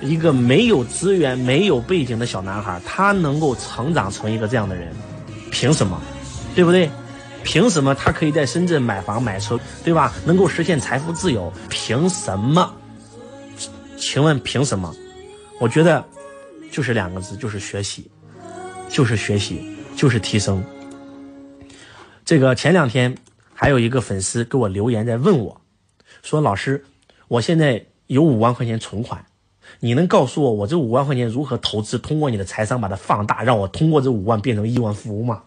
[0.00, 4.90] 一个没有资源、没有背景的小男孩，他能够成长成一个这样的人？
[5.50, 6.00] 凭什么？
[6.54, 6.90] 对不对？
[7.42, 10.12] 凭什么他可以在深圳买房买车，对吧？
[10.24, 11.52] 能够实现财富自由？
[11.68, 12.74] 凭什么？
[13.96, 14.94] 请问凭什么？
[15.58, 16.04] 我觉得
[16.70, 18.10] 就是两个字，就是学习，
[18.88, 20.64] 就是学习，就是提升。
[22.24, 23.16] 这个前两天。
[23.52, 25.60] 还有一个粉丝给我留言在问我，
[26.22, 26.82] 说：“老师，
[27.28, 29.22] 我现在有五万块钱存款，
[29.80, 31.98] 你能告诉我我这五万块钱如何投资？
[31.98, 35.42] 通过你的财商把它放大，让我通过这五万变成亿万富翁吗？”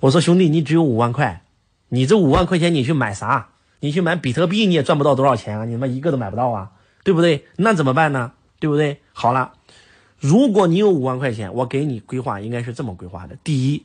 [0.00, 1.42] 我说：“兄弟，你只有五万块，
[1.88, 3.48] 你这五万块钱你去买啥？
[3.80, 5.64] 你去买比特币你也赚不到多少钱啊！
[5.64, 6.72] 你他妈一个都买不到啊，
[7.04, 7.46] 对不对？
[7.56, 8.32] 那怎么办呢？
[8.58, 9.00] 对不对？
[9.12, 9.52] 好了，
[10.18, 13.84] 如果你有五万块钱，我给你规划应该是这么规划的：第一，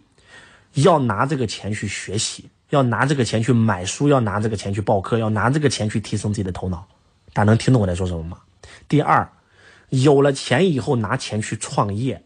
[0.74, 6.88] 要拿这个钱去学习。”要拿这个钱去买书，要拿这个钱去报课，要拿这个钱去提升自己的头脑。
[7.32, 8.40] 大家能听懂我在说什么吗？
[8.88, 9.30] 第二，
[9.90, 12.24] 有了钱以后拿钱去创业，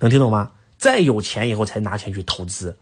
[0.00, 0.50] 能听懂吗？
[0.80, 2.78] 再有钱以后才拿钱去投资。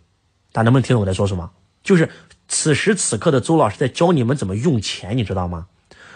[0.53, 1.51] 大家能不能听懂我在说什么？
[1.83, 2.09] 就是
[2.47, 5.67] 此时此刻的周老师在教你们怎么用钱，你知道吗？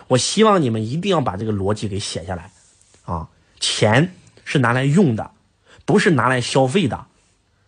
[0.06, 2.52] 我希望你们一定要把这个逻辑给写下来
[3.04, 3.28] 啊！
[3.58, 4.14] 钱
[4.44, 5.32] 是拿来用的，
[5.84, 7.06] 不是拿来消费的。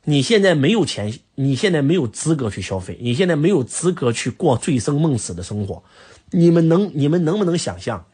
[0.05, 5.83] 你现在没有钱，你现在没有资格去消费，你现在没有资格去过醉生梦死的生活。
[6.31, 8.07] 你们能，你们能不能想象？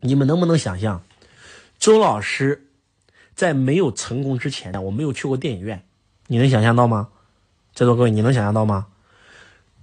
[0.00, 1.02] 你们能不能想象？
[1.78, 2.67] 周老师
[3.38, 5.84] 在没有成功之前，我没有去过电影院，
[6.26, 7.06] 你能想象到吗？
[7.72, 8.88] 在座各位，你能想象到吗？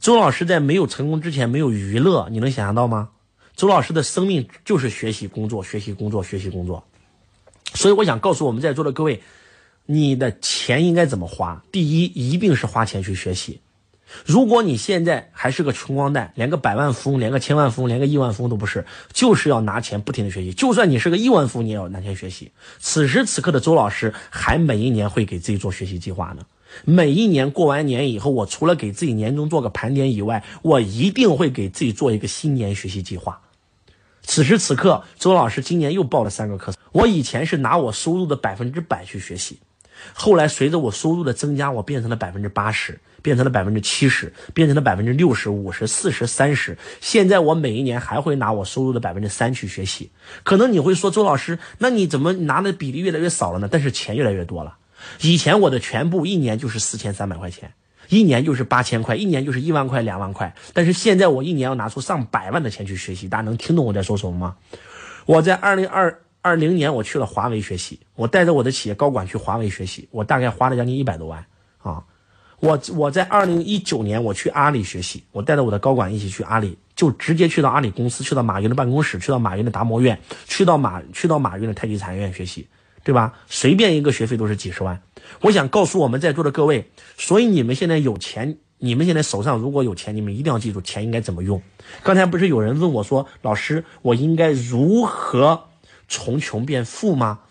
[0.01, 3.11] 周老师在没有成功之前没有娱乐，你能想象到吗？
[3.55, 6.83] 周老师的生命就是学习、工作、学习、工作、学习、工作。
[7.73, 9.23] 所以，我想告诉我们在座的各位。
[9.85, 11.63] 你的钱应该怎么花？
[11.71, 13.61] 第一，一定是花钱去学习。
[14.25, 20.53] 如果你现在还是个穷光蛋，连个百万富翁、连个千万富翁、连个亿万富翁都不是，就是要拿钱不停的学习。
[20.53, 22.51] 就算你是个亿万富翁，你也要拿钱学习。
[22.79, 26.45] 此时此刻的周老师，还每一年会给自己做学习计划呢。
[26.83, 33.41] 每一年过完年以后，我除了给自己年终做个盘点以外，我一定会给自己做一个新年学习计划。
[34.21, 36.81] 此时此刻，周老师今年又报了三个课程。
[36.91, 39.59] 我以前是拿我收入的百分之百去学习。
[40.13, 46.77] 后来随着我收入的增加，我变成了百分之八十，变成了百分之七十，变成了百分之六十五十四十三十。
[47.01, 50.11] 现在我每一年还会拿我收入的百分之三去学习。
[50.43, 53.67] 可能你会说，周老师，那你怎么拿的比例越来越少了呢？
[53.71, 54.77] 但是钱越来越多了。
[55.21, 57.73] 以前我的全部一年就是四千三百块钱，
[58.09, 60.53] 一年就是八千块，一年就是一万块两万块。
[60.73, 63.27] 但是现在我一年要拿出上百万的钱去学习。
[63.27, 64.55] 大家能听懂我在说什么吗？
[65.25, 66.21] 我在二零二。
[66.45, 71.43] 二零年我去了华为学习，我带着我的企业高管去华为学习，我大概花了将近一百多万
[71.79, 72.03] 啊。
[72.65, 82.67] 我我在二零一九年我去阿里学习，我带着我的高管一起去阿里，就直接去到阿里公司，去到马云的办公室，去到马云的达摩院，去到马去到马云的太极禅院学习，
[83.03, 83.31] 对吧？
[83.45, 84.99] 随便一个学费都是几十万。
[85.41, 91.61] 我想告诉我们在座的各位，所以你们现在有钱，你们现在手上如果有钱，你们一定要记住钱应该怎么用。
[92.01, 95.65] 刚才不是有人问我说，老师，我应该如何
[96.07, 97.41] 从穷变富吗？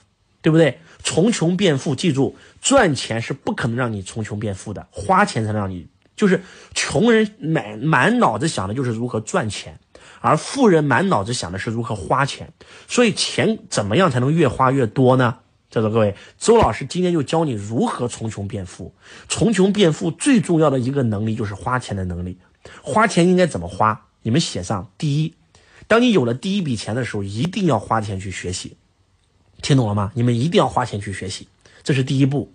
[0.43, 0.79] 对不对？
[1.03, 5.87] 从穷变富，记住，赚钱是不可能让你从穷变富的，花钱才能让你。
[6.17, 9.79] 就是穷人满满脑子想的就是如何赚钱，
[10.21, 12.55] 而富人满脑子想的是如何花钱。
[12.89, 15.41] 所以钱怎么样才能越花越多呢？
[15.71, 18.95] 在座各位，周老师今天就教你如何从穷变富。
[19.29, 22.39] 从穷变富最重要的一个能力就是花钱的能力。
[22.81, 24.07] 花钱应该怎么花？
[24.23, 25.35] 你们写上：第一，
[25.87, 28.79] 当你有了第一笔钱的时候，一定要花钱去学习。
[29.61, 30.13] 听懂了吗？
[30.15, 31.49] 你们一定要花钱去学习，
[31.85, 32.53] 这是第一步。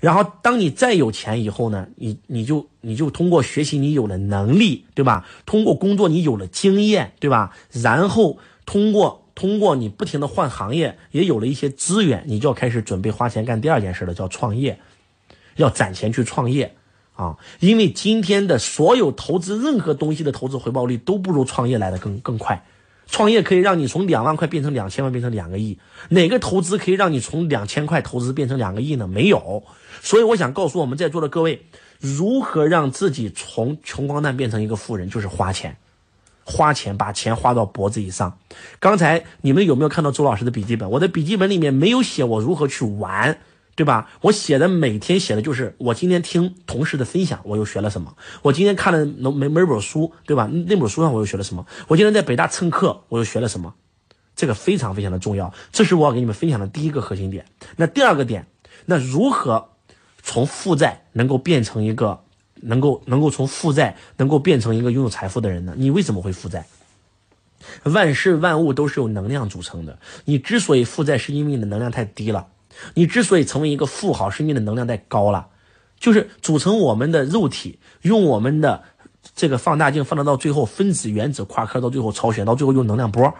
[0.00, 5.24] 然后，当你再有钱以后呢，你你就你就通过学习，你有了能力，对吧？
[5.46, 7.56] 通过工作，你有了经验，对吧？
[7.70, 14.78] 然后通过通过你不停的换行业，也有了一些资源，你就要开始准备花钱干第二件事了，叫创业，
[15.56, 16.74] 要攒钱去创业
[17.14, 17.38] 啊！
[17.60, 22.66] 因为今天的所有投资任何东西的投资回报率都不如创业来的更更快。
[23.06, 25.78] 创业可以让你从两万块变成两千万，变成两个亿。
[26.08, 29.06] 哪个投资可以让你从两千块投资变成两个亿呢？
[29.06, 29.62] 没有。
[30.02, 31.62] 所以我想告诉我们在座的各位，
[32.00, 35.76] 如何让自己从穷光蛋变成一个富人，就是花钱，
[36.44, 38.38] 花钱把钱花到脖子以上。
[38.80, 40.90] 刚才你们有没有看到周老师的笔记本？
[40.90, 43.38] 我的笔记本里面没有写我如何去玩。
[43.76, 44.08] 对吧？
[44.20, 48.16] 我写的每天写的就是我今天听同事的分享，我又学了什么？
[48.42, 50.48] 我今天看了某每每本书，对吧？
[50.66, 51.66] 那本书上我又学了什么？
[51.88, 53.74] 我今天在北大蹭课，我又学了什么？
[54.36, 57.46] 这个非常非常的重要，这是我要给你们分享的第一个核心点。
[57.76, 58.46] 那第二个点，
[58.86, 59.70] 那如何
[60.22, 62.20] 从负债能够变成一个
[62.56, 65.74] 能够能够从负债能够变成一个拥有财富的人呢？
[65.76, 66.66] 你为什么会负债？
[67.84, 72.48] 万事万物都是由能量组成的，你之所以负债，是因为你的能量太低了。
[72.94, 75.48] 你之所以成为一个富豪，是因为你的能量太高了，
[75.98, 78.82] 就是组成我们的肉体，用我们的
[79.34, 83.32] 这个放大镜放大到最后，分子、原子、夸克到最后超弦，到最后用能量波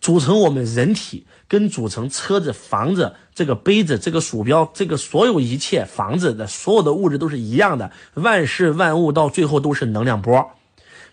[0.00, 10.50] 组成我们人体，跟组成车子、房子、这个杯子、这个鼠标、这个所有一切房子的所有的物质都是一样的，万事万物到最后都是能量波。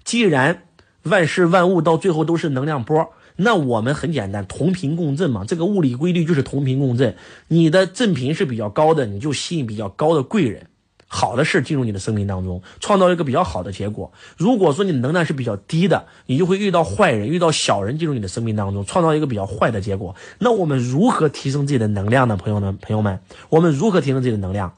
[0.04, 0.64] 既然
[1.04, 3.12] 万事万物到最后都是能量波。
[3.42, 7.16] 那我们很简单，同频共振嘛，这个物理规律就是同频共振。
[7.48, 10.68] 你的振频是比较高的，你就吸引比较高的贵人，
[11.08, 14.12] 好的事进入你的生命当中，创造一个比较好的结果。
[14.36, 20.14] 如果说你能量是比较低的，你就会遇到坏人，遇到小人进入你的生命当中，创造一个比较坏的结果。
[20.40, 22.36] 那我们如何提升自己的能量呢？
[22.36, 24.74] 朋友们，朋友们，我们如何提升自己的能量？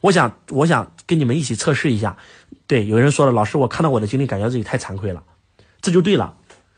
[0.00, 2.16] 我想，我想跟你们一起测试一下。
[2.68, 5.24] 对，有人说了，老师，我看到我的经历，感觉自己太惭愧了，
[5.80, 6.36] 这就对了。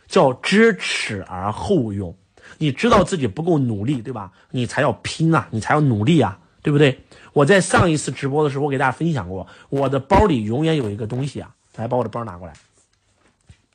[0.09, 2.17] 叫知耻而后勇，
[2.57, 4.33] 你知道自己不够努力，对吧？
[4.51, 6.99] 你才要拼啊，你才要努力啊，对不对？
[7.35, 12.55] 我在上一次直播的时候，我给大家分享过，我的包里永远有一个东西啊，来把我的包拿过来。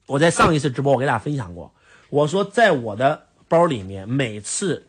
[0.08, 1.72] 我在上一次直播，我给大家分享过，
[2.10, 4.88] 我说在我的包里面，每次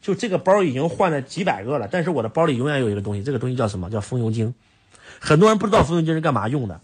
[0.00, 3.90] 就这个包已经换了几百个了，但是我的包里永远有一个东西，这个东西叫什么？
[3.90, 4.54] 叫风油精。
[5.18, 6.80] 很多人不知道风油精是干嘛用的。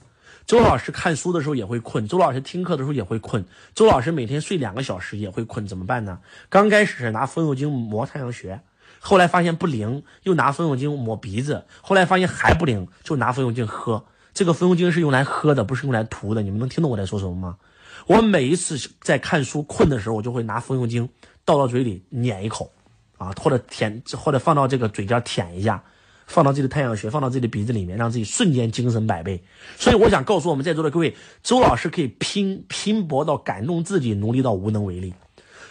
[0.49, 6.21] 周老师看书的时候也会困，周老师听课的时候也会困，周老师每天睡两个小时也会困，怎么办呢？
[6.49, 8.63] 刚开始是拿风油精磨太阳穴，
[8.99, 14.07] 后来发现不灵，又拿风油精抹鼻子，后来发现还不灵，就拿风油精喝。
[14.33, 16.41] 这个风油精是用来喝的，不是用来涂的。
[16.41, 17.59] 你们能听懂我在说什么吗？
[18.07, 21.11] 我每一次在看书困的时候，我就会拿风油精
[21.45, 22.73] 倒到嘴里碾一口，
[23.19, 25.85] 啊，或者舔，或者放到这个嘴角舔一下。
[26.29, 29.43] 放到自己的太阳穴，放到自己的鼻子里面，让自己瞬间精神百倍。
[29.77, 35.15] 所以我想告诉我们在座的各位，周老师可以拼拼搏到感动自己，努力到无能为力。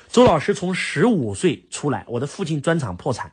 [0.09, 3.31] 周老师从十五岁出来，我的父亲专场破产，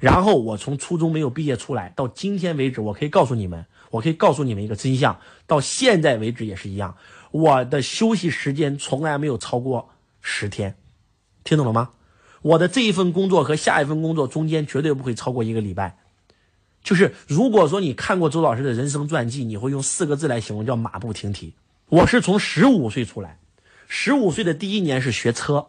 [0.00, 6.96] 然后我从初中没有毕业出来，到今天为止，我可以告诉你们，我可以告诉你们一个真相，到现在为止也是一样，
[7.32, 9.90] 我的休息时间从来没有超过
[10.22, 10.76] 十天，
[11.44, 11.90] 听懂了吗？
[12.40, 15.98] 我的这一份工作和下一份工作中间绝对不会超过一个礼拜。
[16.82, 21.54] 就是如果说你看过周老师的人生传记，你会用四个字来形容，叫马不停蹄。
[21.88, 23.38] 我是从十五岁出来，
[23.86, 25.66] 十五岁的第一年是学车，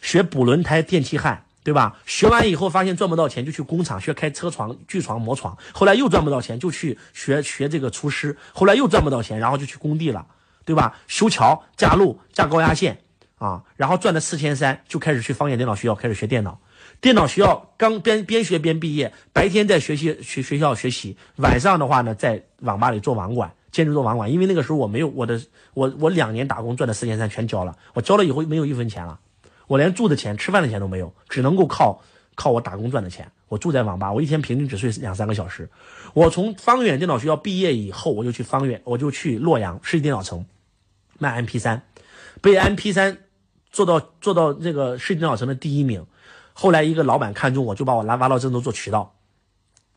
[0.00, 1.98] 学补轮胎、电气焊，对吧？
[2.06, 5.56] 学完以后发现赚不到钱，就去工厂学开车床、锯床、磨床。
[5.72, 8.36] 后来又赚不到钱，就去学学这个厨师。
[8.52, 10.26] 后来又赚不到钱，然后就去工地了，
[10.64, 10.98] 对吧？
[11.06, 12.98] 修桥、架路、架高压线
[13.38, 16.58] 啊，然后赚了四千三，就开始去方言电脑学校开始学电脑。
[17.00, 24.32] 电脑学校刚边边学边毕业，白天在学习学学校学习，晚上的话呢，在网吧里做网管，兼职做网管。
[24.32, 25.40] 因为那个时候我没有我的
[25.74, 29.20] 我我两年打工赚的四千三全交了，我交了以后没有一分钱了，
[29.66, 32.02] 我连住的钱、吃饭的钱都没有，只能够靠
[32.34, 33.30] 靠我打工赚的钱。
[33.48, 35.68] 我住在网吧，我一天平均只睡两三个小时。
[36.14, 40.44] 我从方远电脑学校毕业以后，我就去方远，我就去洛阳世纪电脑城
[41.18, 41.82] 卖 MP 三，
[42.40, 43.18] 被 MP 三
[43.70, 46.04] 做到做到这个世纪电脑城的第一名。
[46.58, 49.14] 后来一个老板看中我，就把我拉挖到郑州做渠道，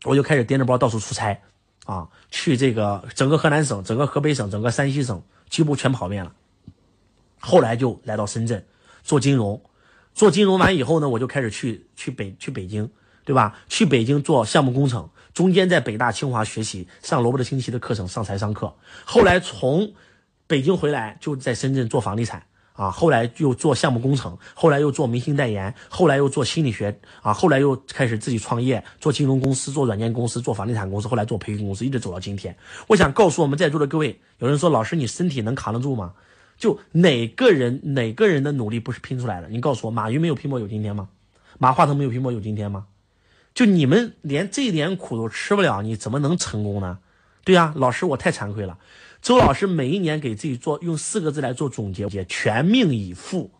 [0.04, 1.40] 我就开始颠着包到处出差，
[1.86, 6.34] 啊，去这个整个河南省、整个河北省、整个山西省，几乎全跑遍了。
[7.38, 8.62] 后来就来到深圳
[9.02, 9.62] 做金融，
[10.12, 12.90] 做金融完以后呢，我就开始去去北去北京，
[13.24, 13.58] 对吧？
[13.66, 18.76] 去北京做项目工程，中间在北大清华学习，上罗伯特清崎的课程，上财商课。
[19.06, 19.94] 后来从
[20.46, 22.44] 北京回来，就在深圳做房地产。
[22.72, 32.56] 啊，后来又做项目工程，后来又做明星代言，后来又做心理学，啊，后来又开始自己创业，做金融公司，做软件公司，做房地产公司，后来做培训公司，一直走到今天。
[32.86, 36.14] 我想告诉我们在座的各位，有人说老师你身体能扛得住吗？
[36.56, 39.48] 就哪个人哪个人的努力不是拼出来的？
[39.48, 41.08] 你告诉我，马云没有拼搏有今天吗？
[41.58, 42.86] 马化腾没有拼搏有今天吗？
[43.52, 46.98] 就你们连这点苦都吃不了，你怎么能成功呢？
[47.44, 48.78] 对呀，老师我太惭愧了。
[49.22, 53.50] 周老师每一年给自己做用四个字来做总结：也全命以赴，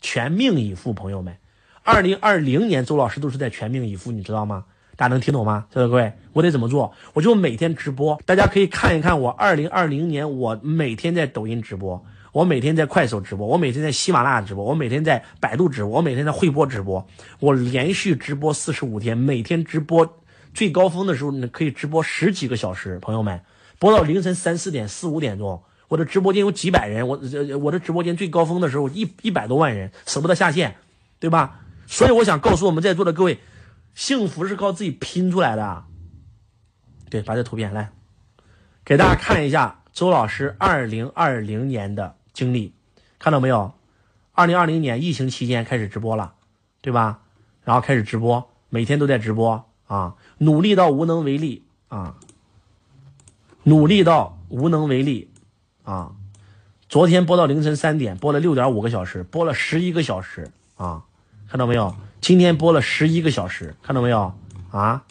[0.00, 0.94] 全命以赴。
[0.94, 1.36] 朋友们，
[1.82, 4.64] 二零二零年周老师都是在全命以赴，你知道吗？
[4.96, 5.66] 大家能听懂吗？
[5.68, 6.94] 在座各位，我得怎么做？
[7.12, 12.02] 我就每天直播，大家可以看一看我二零二零年我每天在抖音直播，
[12.32, 17.06] 我每天在快手直播，我每天在喜马拉雅直播，我每天在百度直播，我每天在汇播直播，
[17.40, 20.18] 我连续直播四十五天，每天直播
[20.54, 23.38] 最高峰的时候呢可以直播十几个小时，朋友们。
[23.80, 27.18] 播到凌晨三四点、四五点钟，我的直播间有几百人，我
[27.62, 30.76] 我的直播间最高峰的时候一一百多万人，舍不得下线，
[31.18, 31.62] 对吧？
[31.86, 33.40] 所以我想告诉我们在座的各位，
[33.94, 35.84] 幸福是靠自己拼出来的。
[37.08, 37.90] 对，把这图片来
[38.84, 42.74] 给大家看一下周老师二零二零年的经历，
[43.18, 43.72] 看到没有？
[44.32, 46.34] 二零二零年疫情期间开始直播了，
[46.82, 47.22] 对吧？
[47.64, 52.16] 然后开始直播，每天都在直播啊，努力到无能为力啊。
[53.62, 55.30] 努力到无能为力，
[55.84, 56.12] 啊！
[56.88, 61.04] 昨天播到凌晨三点，播了六点五个小时，播了十一个小时啊！
[61.48, 61.94] 看到没有？
[62.20, 64.34] 今天播了十一个小时，看到没有？
[64.70, 65.04] 啊！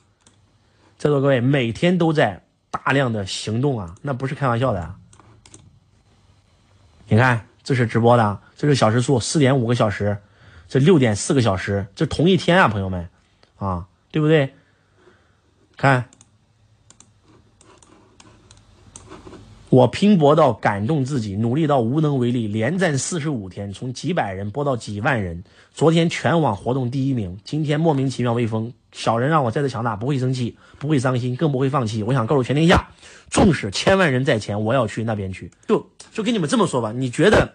[0.98, 4.96] 在座各位每天都在大量的行动啊，那不是开玩笑的。
[7.08, 10.18] 你看，这是直播的，这是小时数，四点五个小时，
[10.68, 13.08] 这六点四个小时，这同一天啊，朋友们，
[13.58, 14.54] 啊，对不对？
[15.78, 16.10] 看。
[19.70, 25.44] 我拼搏到感动自己，努力到无能为力，连战四十五天，从几百人播到几万人。
[25.76, 28.74] 昨天全网活动第一名，今天莫名其妙微风。
[28.92, 32.02] 小人让我再次强大，不会生气，不会伤心，更不会放弃。
[32.02, 32.90] 我想告诉全天下，
[33.30, 35.52] 纵使千万人在前，我要去那边去。
[35.68, 37.54] 就就跟你们这么说吧，你觉得，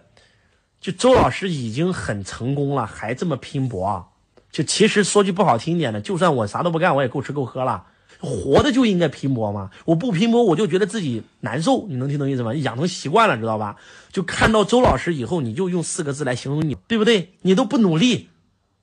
[0.79, 4.05] 就周老师已经很成功了，还这么拼搏啊？
[4.53, 7.87] 就其实说句不好听点的，就算我啥都不干，我也够吃够喝了。
[8.25, 9.69] 活的就应该拼搏嘛！
[9.85, 11.85] 我不拼搏，我就觉得自己难受。
[11.87, 12.53] 你能听懂意思吗？
[12.55, 13.77] 养成习惯了，知道吧？
[14.11, 17.33] 就看到周老师以后，你就用四个字来形容你，对不对？
[17.43, 18.29] 你都不努力，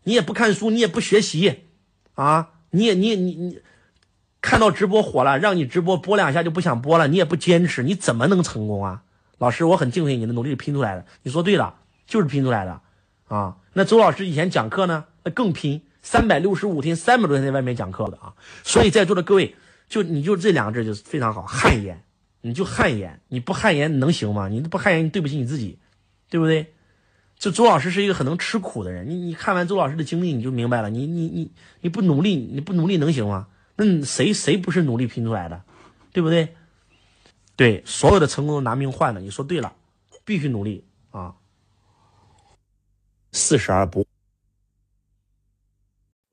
[0.05, 1.65] 你也不看书，你也不学习，
[2.15, 3.59] 啊，你也你你你，
[4.41, 9.03] 看到直播火了，让你直播播两下就不想播了，你也不坚持，你怎么能成功啊？
[9.39, 11.05] 老师，我很敬佩你的努力拼出来的。
[11.23, 11.75] 你说对了，
[12.07, 12.81] 就是拼出来的，
[13.29, 13.57] 啊。
[13.73, 15.83] 那周老师以前讲课呢，那更拼。
[16.03, 18.35] 三百六十五天，三百多天在外面讲课的啊，
[18.65, 19.55] 所以在座的各位，
[19.89, 22.05] 就你就这两个字就非常好，汗颜，
[22.41, 24.49] 你就汗颜，你不汗颜能行吗？
[24.49, 25.79] 你不汗颜，你对不起你自己，
[26.29, 26.75] 对不对？
[27.39, 33.49] 这周老师是一个很能吃苦的人，你你看完周老师的经历，你就明白了，你你你你不努力，你不努力能行吗？
[33.77, 35.63] 那谁谁不是努力拼出来的，
[36.13, 36.55] 对不对？
[37.57, 39.75] 对，所有的成功都拿命换的，你说对了，
[40.25, 41.35] 必须努力啊，
[43.33, 44.07] 四十而不。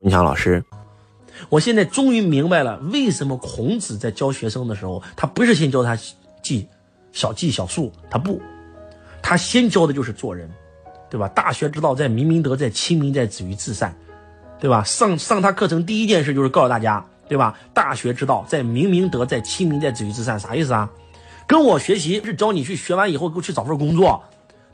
[0.01, 0.63] 文强老师，
[1.49, 5.97] 我现在终于明白了，为什么孔子在教学生的时候，他不是先教他
[6.41, 6.65] 记
[7.11, 8.41] 小记小数，他不，
[9.21, 10.49] 他先教的就是做人，
[11.09, 11.27] 对吧？
[11.27, 13.93] 大学之道，在明明德，在亲民，在止于至善，
[14.57, 14.81] 对吧？
[14.85, 17.59] 上上他课程第一件事就是告诉大家，对吧？
[17.73, 20.89] 大学之道，在明明德，在亲民，在止于至善，啥意思啊？
[21.45, 24.23] 跟我学习是教你去学完以后给我去找份工作，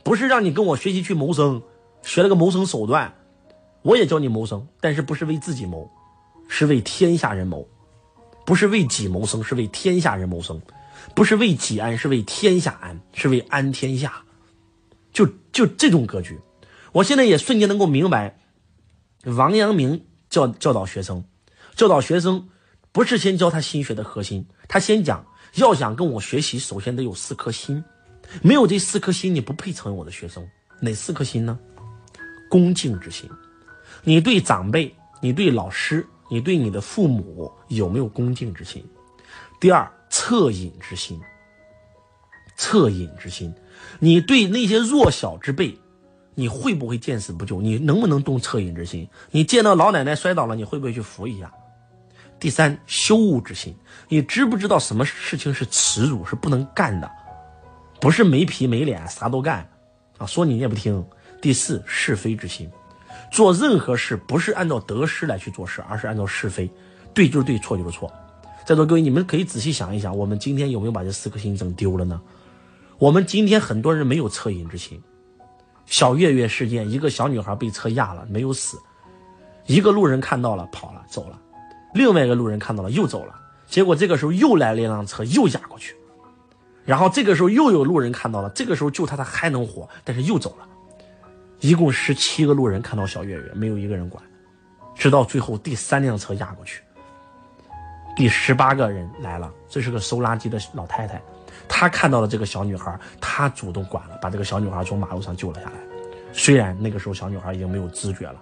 [0.04, 1.60] 不是让你跟我学习去谋生，
[2.04, 3.12] 学了个谋生手段。
[3.86, 5.88] 我也教你谋生，但是不是为自己谋，
[6.48, 7.64] 是为天下人谋，
[8.44, 10.60] 不是为己谋生，是为天下人谋生，
[11.14, 14.24] 不是为己安，是为天下安，是为安天下，
[15.12, 16.36] 就就这种格局。
[16.90, 18.36] 我现在也瞬间能够明白，
[19.22, 21.24] 王阳明教教导学生，
[21.76, 22.48] 教导学生
[22.90, 25.24] 不是先教他心学的核心，他先讲
[25.54, 27.84] 要想跟我学习，首先得有四颗心，
[28.42, 30.44] 没有这四颗心，你不配成为我的学生。
[30.80, 31.56] 哪四颗心呢？
[32.50, 33.30] 恭敬之心，
[34.08, 38.88] 你对长辈，你对老师，你对你的父母有没有恭敬之心？
[39.58, 41.20] 第二，恻隐之心，
[42.56, 43.52] 恻隐之心，
[43.98, 45.76] 你对那些弱小之辈。
[46.36, 47.60] 你会不会见死不救？
[47.60, 49.08] 你能不能动恻隐之心？
[49.32, 51.52] 你见到老奶奶摔倒了，你会不会去扶一下？
[52.38, 53.74] 第三，羞恶之心，
[54.08, 57.10] 你知不知道什么事情是耻辱，是不能干的？
[58.00, 59.68] 不是没皮没脸啥都干
[60.18, 60.26] 啊！
[60.26, 61.04] 说你你也不听。
[61.42, 62.70] 第四，是非之心，
[63.36, 66.70] 做任何事不是按照得失来去做事，而是按照是非，
[67.12, 68.10] 对就是对，错就是错。
[68.64, 72.18] 在座各位，你们可以仔细想一想，我们今天有没有把这四颗心整丢了呢？
[72.96, 74.98] 我们今天很多人没有恻隐之心。
[75.84, 78.78] 小月月事件，一个小女孩被车压了，没有死。
[79.66, 81.38] 一个路人看到了，跑了，走了。
[81.92, 83.38] 另外一个路人看到了，又走了。
[83.66, 85.94] 结果这个时候又来了一辆车，又压过去。
[86.86, 90.66] 然后这个时候又有路人看到了，这个时候救他，他还能活，但是又走了。
[91.60, 94.22] 一共十七个路人看到小月月，没有一个人管。
[94.94, 96.82] 直到最后第三辆车压过去，
[98.16, 101.20] 第十八个人来了，这是个收垃圾的老太太。
[101.68, 105.74] 她看到了这个小女孩，她主动管了，把这个小女孩从马路上救了下来。
[106.32, 108.36] 虽然那个时候小女孩已经没有知觉了，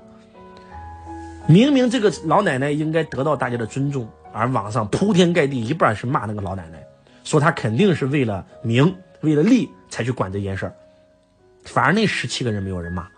[1.46, 6.78] 明明这个老奶奶应该得到大家的尊重，而网上铺天盖地一半是骂那个老奶奶，
[7.24, 10.74] 说她肯定是为了名、为了利才去管这件事儿。
[11.64, 13.08] 反而那十七个人没有人骂，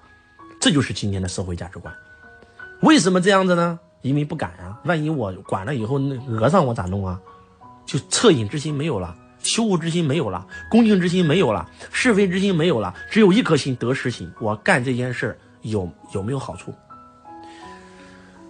[0.60, 1.94] 这就是今天的社会价值观。
[2.82, 3.78] 为什么这样子呢？
[4.02, 7.20] 因为不敢啊，万一我管了以后那讹上我咋弄啊？
[7.84, 9.16] 就恻隐之心没有了。
[9.42, 14.28] 羞恶之心没有了，恭敬之心没有了，是非之心没有了，只有一颗心得失心。
[14.40, 16.74] 我干这件事有有没有好处？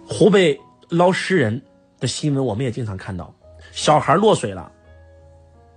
[0.07, 1.61] 湖北捞尸人
[1.99, 3.31] 的新闻我们也经常看到，
[3.71, 4.71] 小孩落水了，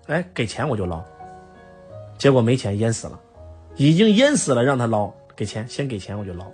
[0.06, 1.04] 哎，给钱我就捞，
[2.16, 3.20] 结果没钱淹死了，
[3.88, 6.46] 已经淹死了让他捞，给钱先给钱我就捞，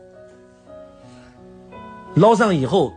[2.15, 2.93] 捞上以后。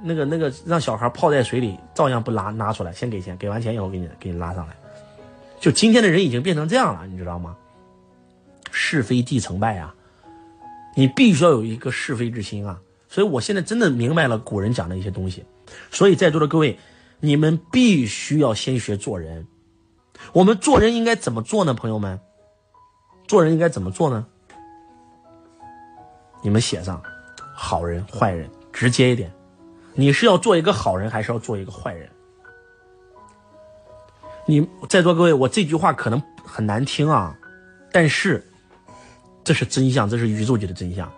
[0.00, 4.76] 那个那个让小孩泡在水里，照样不拉拿出来，先给钱，给完钱以后给你给你拉上来。
[5.58, 7.56] 就今天的人已经变成这样了，你知道吗？
[8.70, 9.92] 是非即成败啊！
[10.94, 12.78] 你必须要有一个是非之心啊！
[13.08, 15.44] 所以我现在真的明白了古人讲的一些东西。
[15.90, 16.78] 所以在座的各位，
[17.18, 19.48] 你们必须要先学做人。
[20.32, 21.74] 我们做人应该怎么做呢？
[21.74, 22.20] 朋友们，
[23.28, 24.26] 做人应该怎么做呢？
[26.40, 27.00] 你们写上
[27.54, 29.30] 好人坏人，直接一点。
[29.92, 32.08] 你是要做一个好人，还是要做一个坏人？
[34.46, 37.36] 你在座各位，我这句话可能很难听啊，
[37.92, 38.42] 但是
[39.44, 41.12] 这是真相，这是宇宙级的真相。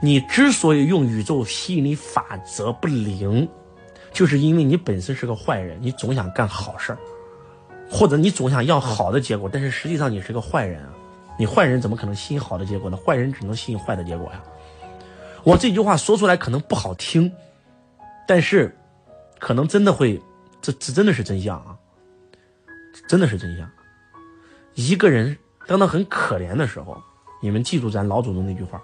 [0.00, 3.46] 你之所以用宇宙吸引力法则不灵，
[4.10, 6.98] 就是因为你本身是个坏人，你总想干好事儿，
[7.90, 10.94] 或者你总想要好的结果，但是实际上你是个坏人啊！
[11.38, 12.96] 你坏人怎么可能吸引好的结果呢？
[12.96, 14.42] 坏人只能吸引坏的结果呀！
[15.42, 17.30] 我这句话说出来可能不好听。
[18.26, 18.76] 但是，
[19.38, 20.20] 可能真的会，
[20.60, 21.76] 这这真的是真相啊！
[23.08, 23.70] 真的是真相。
[24.74, 27.00] 一个人当他很可怜的时候，
[27.40, 28.82] 你们记住咱老祖宗那句话：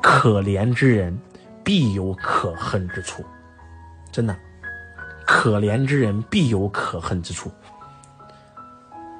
[0.00, 1.18] 可怜之人
[1.64, 3.24] 必有可恨之处。
[4.12, 4.36] 真的，
[5.26, 7.50] 可怜之人必有可恨之处。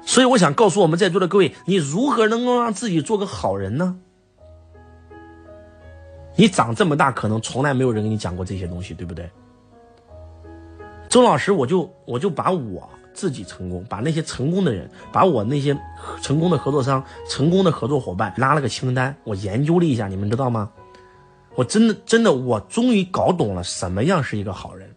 [0.07, 3.99] 所以，我想告诉我们在座的各位，你如何能够让自己做个好人呢？
[6.37, 9.29] 你长这么大，可能从来没有人跟你讲过这些东西，对不对？
[11.09, 15.77] 周老师，我就我就把我自己成功，把那些成功的人，把我那些
[16.21, 20.71] 成功的合作商、成功的合作伙伴拉了个清单，我研究了一下，你们知道吗？
[21.55, 24.89] 我真的真的，我终于搞懂了什么样是一个好人，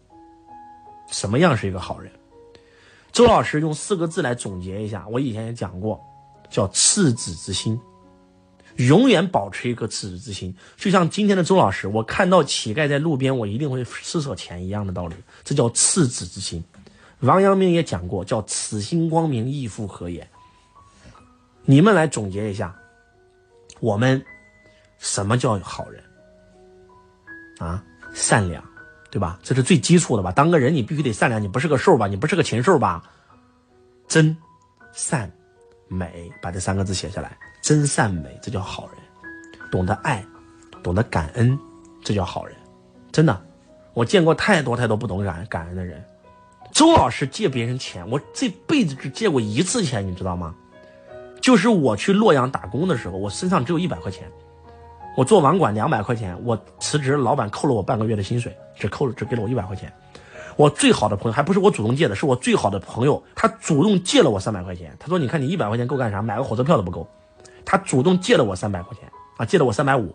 [1.09, 2.13] 什么样是一个好人。
[3.13, 6.01] 周老师用四个字来总结一下，我以前也讲过，
[6.49, 7.79] 叫赤子之心。
[8.77, 16.65] 永远保持一颗赤子之心，就像今天的周老师，我看到乞丐在路边，我一定会施舍钱一样的道理，这叫赤子之心。
[17.19, 20.27] 王阳明也讲过，叫此心光明，亦复何言？
[21.65, 22.75] 你们来总结一下，
[23.81, 24.25] 我们
[24.99, 26.03] 什么叫好人
[27.59, 27.85] 啊？
[28.15, 28.65] 善良，
[29.11, 29.39] 对吧？
[29.43, 30.31] 这是最基础的吧？
[30.31, 32.07] 当个人，你必须得善良，你不是个兽吧？
[32.07, 33.03] 你不是个禽兽吧？
[34.07, 34.37] 真、
[34.93, 35.31] 善、
[35.89, 37.37] 美，把这三个字写下来。
[37.63, 38.97] 真善美，这叫好人；
[39.71, 40.25] 懂得爱，
[40.83, 41.59] 懂得感恩，
[42.03, 42.57] 这叫好人。
[43.13, 43.43] 真的，
[43.95, 46.03] 我见过太多太多不懂感感恩的人。
[46.73, 50.55] 周老师借别人钱，我这辈子只借过一次钱，你知道吗？
[51.43, 54.31] 就是我去洛阳打工的时候，我身上只有一百块钱，
[55.17, 59.93] 我做网管两百块钱，我辞职，老板扣了我半个月的薪水，只扣了只给了我一百块钱。
[60.57, 64.97] 我最好的朋友还不是我主动借的，是我最好的朋友，他主动借了我三百块钱。
[64.99, 66.21] 他说：“你看你一百块钱够干啥？
[66.23, 67.09] 买个火车票都不够。”
[67.65, 70.15] 他主动借了我三百块钱啊，借了我三百五。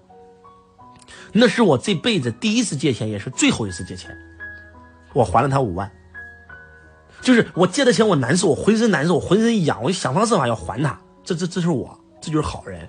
[1.32, 4.16] 那是我这辈子第一次借钱，也是最后一次借钱。
[5.14, 5.92] 我还了他五万。
[7.22, 11.00] 就是我借的钱，我难受，我浑身难受，我浑身痒，我就想方设法要还他。
[11.24, 12.88] 这这这是我，这就是好人。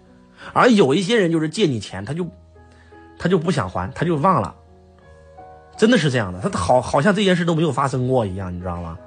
[0.52, 2.26] 而有一些人就是借你钱，他就
[3.18, 4.54] 他就不想还，他就忘了。
[5.76, 8.98] 真的是这样的，他好好像这件事都没有发生过一样，你知道吗？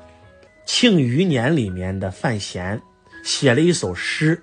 [0.71, 2.79] 《庆余年》里面的范闲
[3.23, 4.39] 写了一首诗，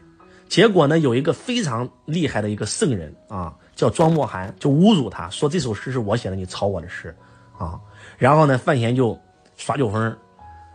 [0.49, 7.15] 结果呢，有一个非常厉害的一个圣人啊，叫庄墨涵，就侮辱他说这首诗是我写的，你抄我的诗
[7.57, 7.79] 啊。
[8.19, 9.17] 然后呢，范闲就
[9.57, 10.17] 耍酒疯，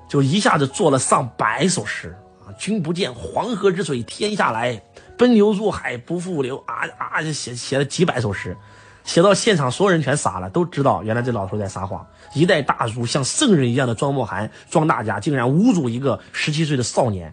[0.08, 2.16] 就一下子做了上百首诗
[2.46, 2.48] 啊。
[2.58, 4.82] 君不见黄河之水天下来，
[5.22, 8.58] 奔流入海不复流啊啊，写写了几百首诗。
[9.04, 12.04] 写到现场，所有人全傻了，都知道原来这老头在撒谎。
[12.34, 17.32] 一代大儒，像圣人一样的庄墨涵、庄大家，竟然侮辱一个十七岁的少年。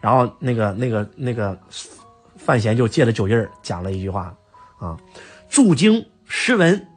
[0.00, 1.58] 然后那个、那个、那个
[2.38, 4.34] 范闲就借着酒劲儿，讲了一句话：
[4.78, 4.96] 啊，
[5.50, 6.88] 注经诗文，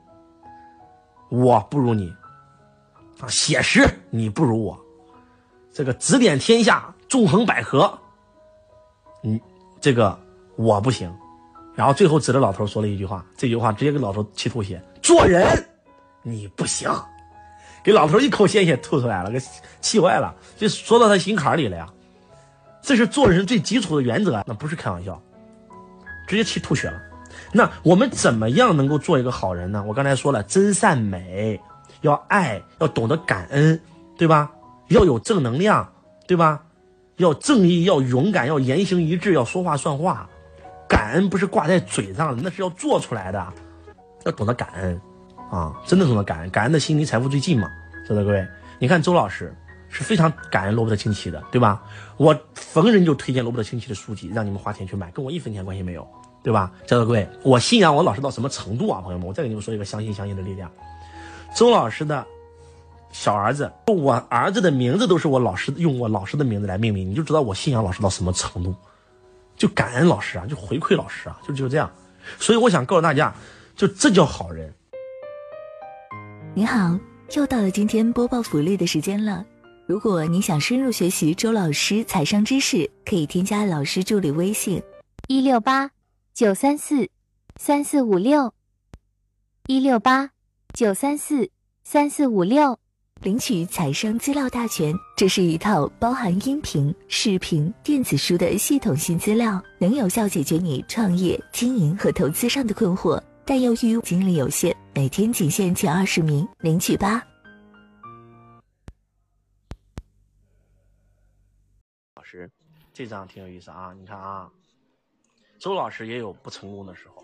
[1.28, 2.08] 我不如你；
[3.20, 4.80] 啊，写诗你不如我。
[5.74, 7.92] 这个指点天下，纵横捭阖，
[9.22, 9.42] 你
[9.82, 10.18] 这个
[10.56, 11.14] 我不行。
[11.76, 14.82] 然后最后指着老头说了一句话，这句话直接给老头气吐血。
[15.02, 15.44] 做人
[16.22, 16.90] 你不行，
[17.84, 19.42] 给老头一口鲜血吐出来了，给
[19.80, 21.88] 气坏了，就说到他心坎里了呀。
[22.82, 25.20] 这是做人最基础的原则，那不是开玩笑，
[26.28, 27.02] 直接气吐血了。
[27.54, 29.84] 那我们怎么样能够做一个好人呢？
[29.88, 31.60] 我刚才说了，真善美，
[32.02, 33.80] 要爱，要懂得感恩，
[34.18, 34.52] 对吧？
[34.90, 35.90] 要有正能量，
[36.28, 36.64] 对吧？
[37.22, 40.30] 要正义，要勇敢，要言行一致，要说话算话。
[40.90, 43.54] 感恩不是挂在嘴上的，那是要做出来的，
[44.26, 45.02] 要懂得感恩，
[45.50, 47.70] 啊，真的懂得感恩，感恩的心离财富最近嘛，
[48.06, 48.46] 知道各位？
[48.78, 49.56] 你看周老师
[49.88, 51.82] 是非常感恩罗伯特清崎的，对吧？
[52.18, 56.06] 我逢人就推荐罗伯特清崎的书籍，让你们花钱去买，跟我一分钱关系没有，
[56.44, 56.72] 对吧？
[56.86, 57.26] 知道各位？
[57.44, 59.26] 我信仰我老师到什么程度啊，朋友们？
[59.28, 60.70] 我再给你们说一个相信相信的力量。
[61.56, 62.26] 周老师的
[63.12, 68.74] 小儿子，我儿子的名字都是我老师用我老师的名字来命名，你就知道我信仰老师到什么程度。
[69.58, 71.92] 就感恩老师啊，就回馈老师啊，就就这样。
[72.40, 73.32] 所以我想告诉大家，
[73.76, 74.74] 就这叫好人。
[76.56, 76.98] 你好，
[77.36, 79.46] 又到了今天播报福利的时间了。
[79.86, 84.82] 如果你想深入学习周老师财商知识，可以添加老师助理微信：
[85.28, 85.92] 一六八
[86.34, 87.10] 九三四
[87.58, 88.54] 三四五六
[89.68, 90.32] 一六八
[90.74, 91.50] 九三四
[91.84, 92.80] 三四五六。
[93.22, 103.22] 领取财商资料大全，这是一套包含音频、视频、电子书的系统性资料，能有效解决你创业、经营和投资上的困惑。
[103.46, 107.22] 但由于精力有限，每天仅限前二十名，领取吧。
[112.16, 112.50] 老师，
[112.92, 113.94] 这张挺有意思啊！
[114.00, 114.50] 你看啊，
[115.60, 117.24] 周老师也有不成功的时候。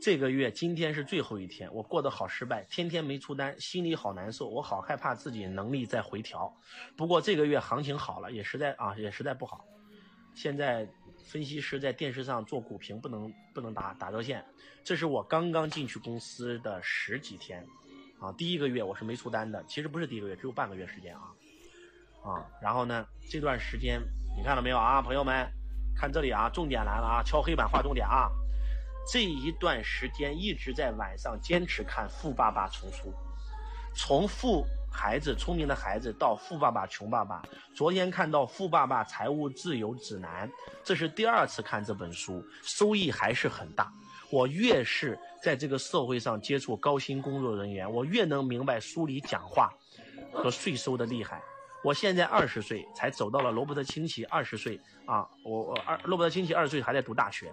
[0.00, 6.54] 这个月今天是最后一天，我过得好失败，天天没出单，心里好难受，我好害怕自己能力在回调。
[6.96, 9.64] 不过这个月行情好了，也实在啊，也实在不好。
[10.36, 10.88] 现在
[11.24, 14.44] 分析师在电视上做股评，不能不能打打热线。
[14.84, 17.66] 这是我刚刚进去公司的十几天，
[18.20, 21.22] 啊，第一个月我是没出单的，其实不是第一个月，只有半个月时间啊，
[22.22, 24.00] 啊，然后呢，这段时间
[24.36, 25.44] 你看到没有啊，朋友们，
[25.96, 28.30] 看这里啊，重点来了啊，敲黑板画重点啊。
[29.10, 33.08] 这一段时间一直在晚上坚持看《富爸爸穷书》，
[33.94, 37.42] 从富孩子聪明的孩子到富爸爸穷爸爸。
[37.74, 40.46] 昨天看到《富爸爸财务自由指南》，
[40.84, 43.90] 这是第二次看这本书，收益还是很大。
[44.30, 49.72] 我越是在这个社会上接触高薪工作人员，我越能明白书里讲话
[50.34, 51.40] 和税收的厉害。
[51.82, 57.50] 我现在二十岁才走到了罗伯特清崎二十岁啊，我我二罗伯特清崎二十岁还在读大学。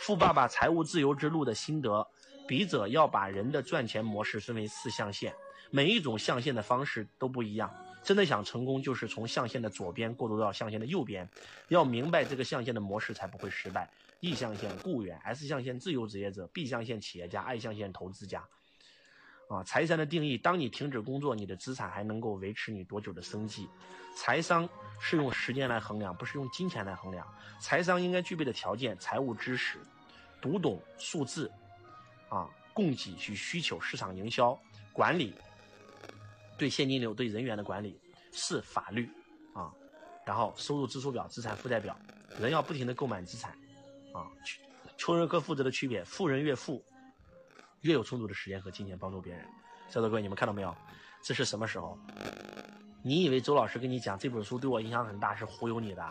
[0.00, 2.08] 富爸爸财务自由之路的心得，
[2.48, 5.30] 笔者要把人的赚钱模式分为四象限，
[5.70, 7.70] 每一种象限的方式都不一样。
[8.02, 11.28] 真的想成功，就是从象限的左边过渡到象限的右边，
[11.68, 13.90] 要明白这个象限的模式才不会失败。
[14.20, 18.42] E 象限雇员，S 象限自由职业者，B 象限企业家，I 象限投资家。
[19.50, 23.68] 啊，财商的定义：当你停止工作，你的资产还能够维持你多久的生计？
[24.16, 24.66] 财商。
[25.02, 27.26] 是用时间来衡量，不是用金钱来衡量。
[27.58, 29.78] 财商应该具备的条件：财务知识，
[30.42, 31.50] 读懂数字，
[32.28, 34.60] 啊，供给与需求，市场营销
[34.92, 35.32] 管理，
[36.58, 37.98] 对现金流、对人员的管理，
[38.30, 39.10] 是法律，
[39.54, 39.72] 啊，
[40.26, 41.98] 然后收入支出表、资产负债表，
[42.38, 43.52] 人要不停的购买资产，
[44.12, 44.28] 啊，
[44.98, 46.84] 穷人和富者的区别，富人越富，
[47.80, 49.44] 越有充足的时间和金钱帮助别人。
[49.88, 50.74] 在座各位，你们看到没有？
[51.22, 51.98] 这是什么时候？
[53.02, 56.08] 你以为周老师跟你讲这本书对我影响很大是忽悠你的？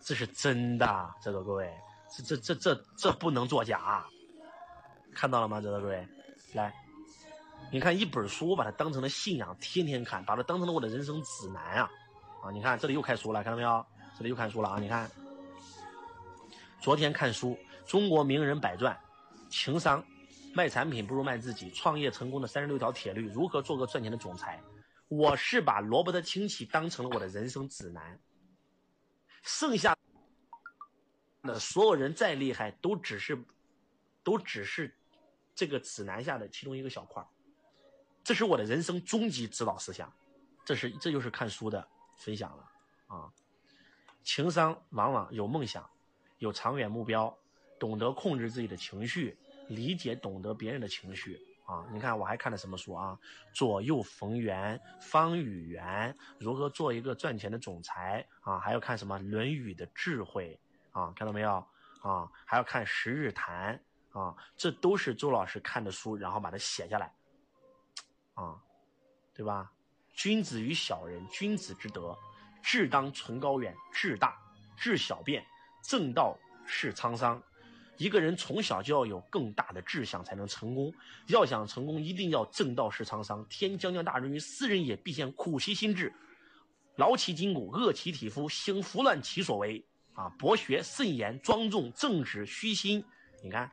[0.00, 1.72] 这是真的，在座各位，
[2.08, 4.04] 这这这这这不能作假。
[5.12, 5.60] 看到了吗？
[5.60, 6.06] 在座各位，
[6.54, 6.72] 来，
[7.70, 11.90] 你看一本书，我把它当成了信仰，天天看，把它当成了我的人生指南啊！
[12.42, 13.84] 啊，你看这里又开书了，看到没有？
[14.16, 14.78] 这里又看书了啊！
[14.78, 15.10] 你看，
[16.80, 17.58] 昨天看书。
[17.86, 18.96] 中国名人百传，
[19.48, 20.04] 情商，
[20.52, 24.60] 卖产品不如卖自己，创业成功的三十六条铁律，如何做个赚钱的总裁？
[25.08, 28.20] 我是把罗伯特清崎当成了我的人生指南，
[29.42, 29.96] 剩下
[31.40, 33.40] 那所有人再厉害，都只是，
[34.22, 34.92] 都只是
[35.54, 37.24] 这个指南下的其中一个小块
[38.24, 40.12] 这是我的人生终极指导思想，
[40.64, 41.86] 这是这就是看书的
[42.16, 42.70] 分享了
[43.06, 43.32] 啊！
[44.22, 45.88] 情商往往有梦想，
[46.38, 47.36] 有长远目标。
[47.78, 49.38] 懂得控制自己的情绪，
[49.70, 51.86] 理解懂得别人的情绪啊！
[51.92, 53.18] 你看我还看了什么书啊？
[53.54, 58.58] 左右逢源、方与圆，如何做一个赚钱的总裁啊？
[58.58, 60.60] 还要看什么《论语》的智慧
[60.90, 61.12] 啊？
[61.14, 61.64] 看到没有
[62.02, 62.28] 啊？
[62.44, 63.80] 还要看《十日谈》
[64.20, 64.34] 啊？
[64.56, 67.14] 这都是周老师看的书，然后把它写下来
[68.34, 68.60] 啊，
[69.32, 69.70] 对吧？
[70.12, 72.18] 君子与小人，君子之德，
[72.60, 74.36] 志当存高远，志大，
[74.76, 75.46] 志小便，
[75.80, 77.40] 正道是沧桑。
[78.00, 80.90] 一个人从小就要有更大的志向，才能成功。
[81.26, 83.44] 要想成功，一定要正道是沧桑。
[83.50, 86.10] 天将降大任于斯人也，必先苦其心志，
[86.96, 89.84] 劳其筋骨，饿其体肤，行拂乱其所为。
[90.14, 93.04] 啊，博学、慎言、庄重、正直、虚心。
[93.44, 93.70] 你看，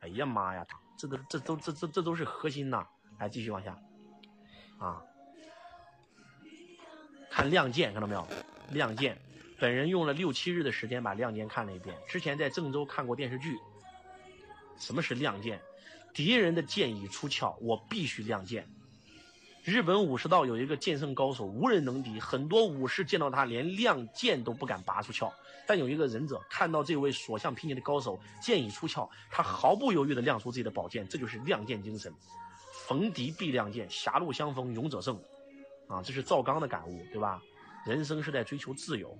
[0.00, 0.64] 哎呀妈呀，
[0.98, 2.86] 这都这都这这这都是核心呐！
[3.18, 3.78] 来，继续往下。
[4.78, 5.02] 啊，
[7.30, 8.22] 看《亮剑》，看到没有？
[8.72, 9.14] 《亮剑》。
[9.58, 11.96] 本人用了六七日的时间把《亮剑》看了一遍。
[12.06, 13.58] 之前在郑州看过电视剧。
[14.78, 15.60] 什么是亮剑？
[16.12, 18.66] 敌人的剑已出鞘，我必须亮剑。
[19.64, 25.32] 日本武士道有一个剑圣高手，无人能敌，很多武士见到他连亮剑都不敢拔出鞘。
[25.66, 32.12] 但有一个忍者看到这位所向披靡的高手剑已出鞘，他毫不犹豫地亮出自己的宝剑，这就是亮剑精神。
[32.86, 35.18] 逢敌必亮剑，狭路相逢勇者胜。
[35.88, 37.42] 啊，这是赵刚的感悟，对吧？
[37.84, 39.18] 人生是在追求自由。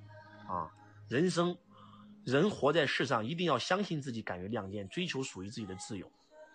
[0.48, 0.70] 啊，
[1.08, 1.56] 人生，
[2.24, 6.10] 人活在世上，一定要相信自己，敢于亮剑，追求属于自己的自由。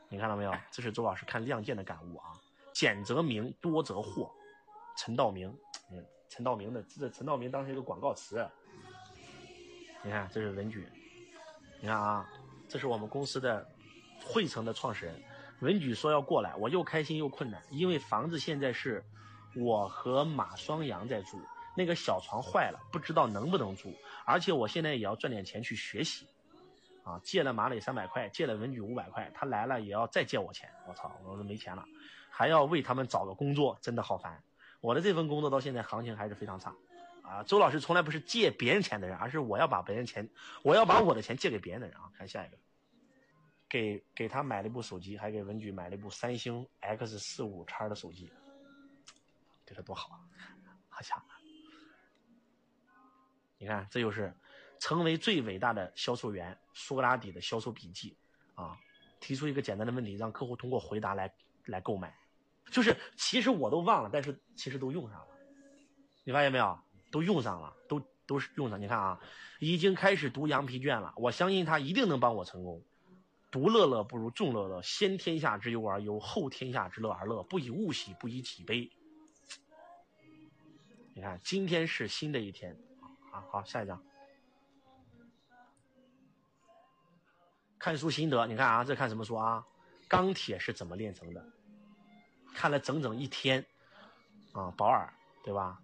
[0.09, 0.53] 你看到没有？
[0.71, 2.31] 这是周老师看《亮剑》的感悟啊。
[2.73, 4.29] 简则明，多则惑。
[4.97, 5.49] 陈道明，
[5.91, 8.45] 嗯，陈道明的这陈道明当时一个广告词。
[10.03, 10.87] 你看，这是文举。
[11.79, 12.29] 你看啊，
[12.67, 13.67] 这是我们公司的
[14.23, 15.15] 汇成的创始人
[15.61, 19.03] 文举说要过来，我又开心又困难，因为房子现在是
[19.55, 21.39] 我和马双阳在住。
[21.75, 23.93] 那个小床坏了，不知道能不能住，
[24.25, 26.27] 而且我现在也要赚点钱去学习，
[27.03, 31.85] 啊，借了马磊三百块，借了文举五百块，他来了也要再借我钱，我操，我说没钱了，
[32.29, 34.43] 还要为他们找个工作，真的好烦。
[34.81, 36.75] 我的这份工作到现在行情还是非常差，
[37.23, 40.29] 啊，周老师从来不是借别人钱的人，而是我要把别人钱，
[40.63, 42.11] 我要把我的钱借给别人的人啊。
[42.17, 42.57] 看下一个，
[43.69, 48.31] 给给他买了一部手机，还给文举买了一部三星 X 四五叉的手机，
[49.65, 50.19] 对他多好啊，
[50.89, 51.23] 好家伙。
[53.61, 54.33] 你看，这就是
[54.79, 58.17] 成为最伟大的销售员苏格拉底的销售笔记
[58.55, 58.75] 啊！
[59.19, 61.31] 提出一个简单的问题，让客户通过回答来
[61.65, 62.11] 来购买。
[62.71, 65.27] 就是其实我都忘了，但是其实都用上了。
[66.23, 66.79] 你发现没有？
[67.11, 68.81] 都用上了，都都是用上。
[68.81, 69.19] 你看啊，
[69.59, 71.13] 已经开始读羊皮卷了。
[71.17, 72.83] 我相信他一定能帮我成功。
[73.51, 77.43] 独乐乐不如众乐乐，先天下之忧而忧，后天下之乐而乐。
[77.43, 78.89] 不以物喜，不以己悲。
[81.13, 82.75] 你看，今天是新的一天。
[83.49, 84.01] 好，下一张。
[87.79, 89.65] 看书心得，你看啊，这看什么书啊？
[90.07, 91.43] 钢铁是怎么炼成的？
[92.53, 93.65] 看了整整一天，
[94.51, 95.11] 啊，保尔，
[95.43, 95.81] 对吧？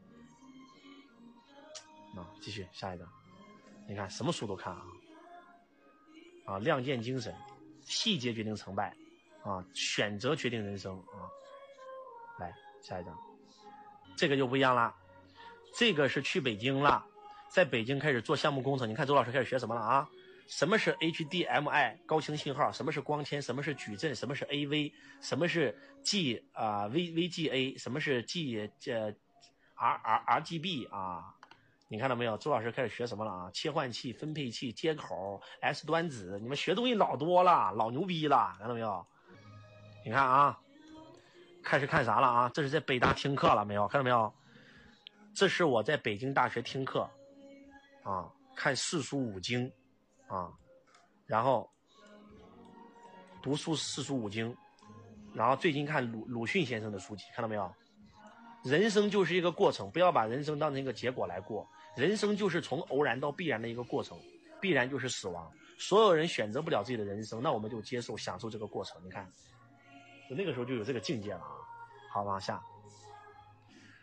[2.15, 3.07] 啊，继续下一张。
[3.87, 4.83] 你看什么书都看啊？
[6.45, 7.35] 啊，亮剑精神，
[7.81, 8.95] 细节决定成败，
[9.43, 11.25] 啊，选择决定人生啊。
[12.37, 13.17] 来下一张，
[14.15, 14.95] 这个就不一样了，
[15.73, 17.03] 这个是去北京了。
[17.49, 20.09] 在北京开始做项目工程，你看周老师开始学什么了啊？
[20.47, 22.71] 什么是 HDMI 高清信号？
[22.71, 23.41] 什么是光纤？
[23.41, 24.15] 什么是矩阵？
[24.15, 24.93] 什么是 AV？
[25.19, 27.77] 什么是 G 啊 VVGA？
[27.77, 29.13] 什么是 G 这
[29.75, 31.33] R RRGB 啊？
[31.89, 32.37] 你看到没有？
[32.37, 33.51] 周老师开始学什么了啊？
[33.53, 39.05] 切换器、分配器、接口、S 端子，你们学东西老多了，老牛逼了，看到没有？
[40.05, 40.59] 你看啊，
[41.61, 42.51] 开始看啥了啊？
[42.53, 43.87] 这是在北大听课了没有？
[43.89, 44.33] 看到没有？
[45.33, 47.09] 这是我在北京大学听课。
[48.07, 49.69] 啊，看四书五经，
[50.27, 50.49] 啊，
[51.25, 51.69] 然后
[53.43, 54.55] 读书四书五经，
[55.33, 57.69] 然后最近看鲁鲁迅先生的书籍，看到没有？
[58.63, 61.67] 人生就是一个过程，不要把人生当成一个结果来过。
[61.97, 64.17] 人生就是从偶然到必然的一个过程，
[64.61, 65.51] 必然就是死亡。
[65.77, 69.01] 所有人选择不了自己的人生，那我们就接受、享受这个过程。
[69.03, 69.29] 你看，
[70.29, 71.51] 就那个时候就有这个境界了啊。
[72.09, 72.61] 好，往下。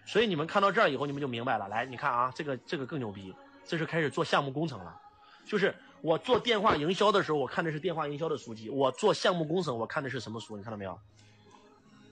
[0.07, 1.68] 所以你们看到这儿以后，你们就明白了。
[1.68, 3.34] 来，你看啊，这个这个更牛逼，
[3.66, 5.00] 这是开始做项目工程了。
[5.44, 10.56] 就是我做电话营销的时候，我看的是电话营销的书籍；我做项目工程，我看的是什么书？
[10.56, 10.98] 你看到没有？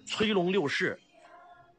[0.06, 1.00] 崔龙六式，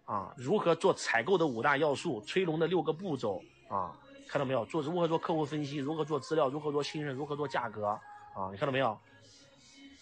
[0.05, 2.21] 啊，如何做采购的五大要素？
[2.21, 3.95] 崔龙的六个步骤啊，
[4.27, 4.65] 看到没有？
[4.65, 5.77] 做如何做客户分析？
[5.77, 6.49] 如何做资料？
[6.49, 7.15] 如何做信任？
[7.15, 7.85] 如何做价格？
[7.87, 8.97] 啊，你看到没有？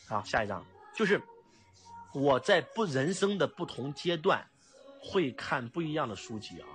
[0.08, 1.22] 好，下一张就是
[2.14, 4.46] 我在不人生的不同阶段。
[5.04, 6.70] 会看不一样的书籍啊，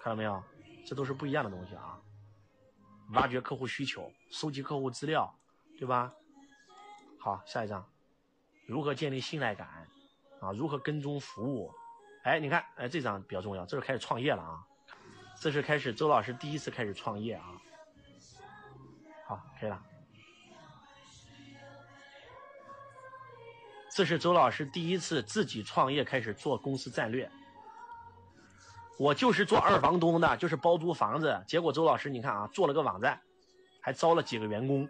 [0.00, 0.42] 看到没有？
[0.86, 2.00] 这都是不一样的东西啊。
[3.10, 5.36] 挖掘客户需求，收集客户资料，
[5.78, 6.12] 对吧？
[7.20, 7.84] 好，下一章，
[8.66, 9.68] 如何建立信赖感
[10.40, 10.52] 啊？
[10.52, 11.72] 如何跟踪服务？
[12.22, 14.64] 哎，你看，哎，这张比较重要，这是开始创业了啊。
[15.40, 17.60] 这是开始周老师第一次开始创业啊。
[19.26, 19.82] 好，可以了。
[23.94, 27.30] 这是周老师第一次自己创业，开始做公司战略。
[28.98, 31.42] 我就是做二房东的，就是包租房子。
[31.46, 33.20] 结果周老师，你看啊，做了个网站，
[33.80, 34.88] 还招了几个员工，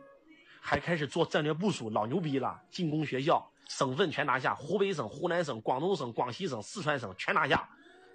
[0.61, 2.61] 还开始做战略部署，老牛逼了。
[2.71, 7.69] 进攻学校，省份全拿下，湖北省、湖南省、广东省、广西省、四川省全拿下。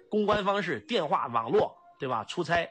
[0.08, 2.24] 公关方式：电话、网络，对吧？
[2.24, 2.68] 出差，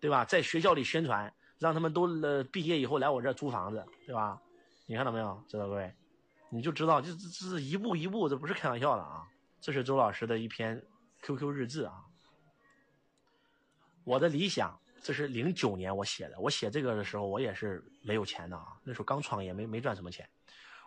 [0.00, 0.24] 对吧？
[0.24, 4.40] 在学校里宣传，让他们都呃毕业以后来我这儿租房子，对吧？
[4.86, 5.92] 你看到没有，知道各位？
[6.48, 9.24] 你就知道，这这这一步一步，这不是开玩笑的啊！
[9.60, 10.80] 这是周老师的一篇
[11.22, 11.94] QQ 日志啊。
[14.04, 16.38] 我的理想，这是零九年我写的。
[16.40, 20.28] 我写这个的时候，我也是没有钱的啊，那时候刚创业，没没赚什么钱。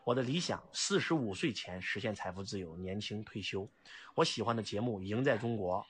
[0.04, 3.68] 我的理想，四十五岁前实现财富自由，年轻退休。
[4.14, 5.86] 我喜欢的节目《赢在中国》，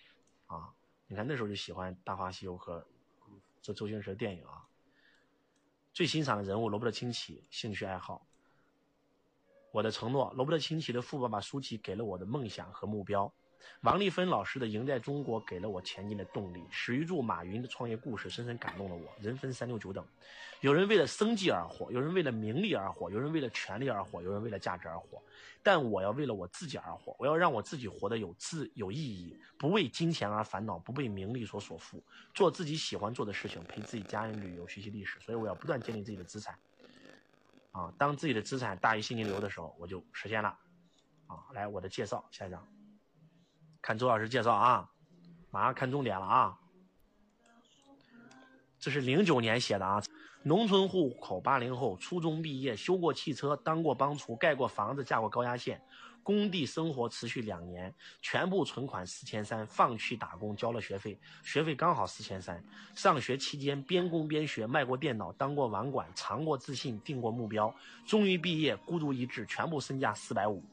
[0.55, 0.73] 啊，
[1.07, 2.86] 你看那时候就喜欢《大话西游》和
[3.61, 4.63] 这周星驰的电影啊。
[5.93, 8.26] 最欣赏的人物罗伯特清崎，兴趣爱好。
[9.71, 13.34] 我的承诺，罗伯特清崎的《富爸爸》书籍给了我的梦想和目标，
[13.82, 19.11] 王丽芬老师的《赢在中国》给了我前进的动力，史玉柱、马云的创业故事深深感动了我。
[19.22, 20.05] 人分三六九等，
[20.61, 25.22] 有人为了生计而活，有人为了名利而活，有人为了权利而活，有人为了价值而活。
[25.61, 31.99] 但我要为了我自己而活，我要让我自己活得有自有意义，不为金钱而烦恼，不被名利所所缚，
[32.34, 35.20] 做自己喜欢做的事情，陪自己家人旅游，学习历史。
[35.20, 36.57] 所以我要不断建立自己的资产。
[37.72, 40.57] 啊，当自己的资产大于现金流的时候，我就实现了。
[41.28, 42.66] 啊，来我的介绍，下一张，
[43.86, 44.89] 看周老师介绍啊，
[45.51, 46.57] 马上看重点了啊。
[48.79, 50.01] 这是零九年写的啊，
[50.41, 55.79] 农村户口，八零后，初中毕业，修过汽车，当过帮厨，盖过房子，架过高压线。
[56.23, 62.59] 工地生活持续两年，全部存款四千三，放弃打工交了学费，学费刚好四千三。
[62.95, 67.71] 上学期间边工边学，卖过电脑，当过网管，尝过自信，定过目标，
[68.07, 70.63] 终于毕业，孤注一掷，全部身价四百五，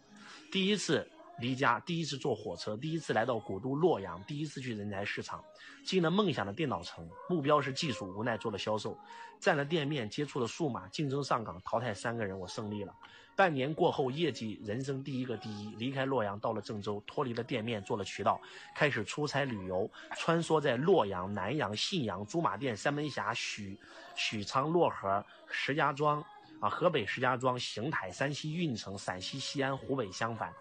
[0.51, 1.07] 第一次。
[1.43, 5.45] 离家第一次坐火车，第一次来到古都洛阳，第一次去人才市场，
[5.85, 8.97] 进了梦想的电脑城，目标是技术，无奈做了销售，
[9.41, 12.95] 占了店面，接触了数码，竞争上岗，淘汰三个人，我胜利了。
[13.35, 18.41] 半年过后，业绩人生第一个第一，离开洛阳到了郑州，脱离了店面，做了渠道，
[18.77, 23.77] 开始出差旅游，穿梭在洛阳、南阳、信阳、驻马店、三门峡、许
[24.15, 26.23] 许昌、漯河、石家庄
[26.61, 30.53] 啊，河北石家庄、邢台、山西运城、陕西西安、湖北襄樊。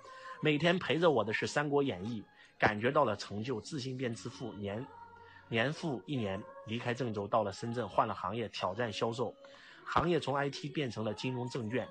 [0.43, 2.21] 每天陪着我的是《三国演义》，
[2.57, 4.51] 感觉到了成就，自信变自负。
[4.53, 4.85] 年
[5.47, 9.35] 年复一年，离开郑州，到了深圳，换了行业，挑战销售。
[9.85, 11.87] 行业从 IT 变成了金融证券，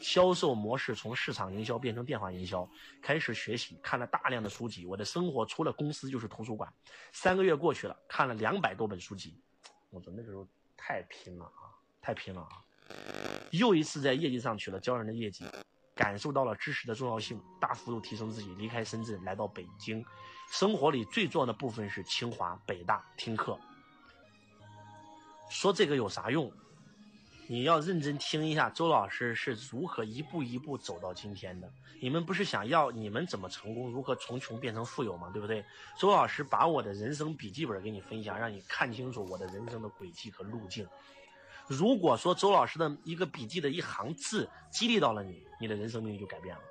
[0.00, 2.68] 销售模式从市场营销变成电话营销。
[3.00, 4.84] 开始学习，看了大量的书籍。
[4.84, 6.70] 我的生活除了公司就是图书馆。
[7.12, 9.40] 三个月过去了，看了两百多本书籍。
[9.88, 11.72] 我说那个时候太拼了啊，
[12.02, 12.62] 太拼了啊！
[13.52, 15.44] 又一次在业绩上取了骄人的业绩。
[15.98, 20.04] 感受到了知识的重要性，大幅度提升自己，离开深圳来到北京。
[20.48, 23.58] 生活里最重要的部分是清华、北大听课。
[25.50, 26.52] 说这个有啥用？
[27.48, 31.68] 你要认真听一下，周老师是如何一步一步走到今天的。
[32.00, 35.28] 你们不是想要你们怎么成功，如何从穷变成富有吗？
[35.32, 35.64] 对不对？
[35.98, 40.86] 周老师把我的人生笔记本给你分享，让你看清楚我的人生的轨迹和路径。
[41.66, 46.62] 如果说周老师的一个笔记的一行字激励到了你，你的人生命运就改变了。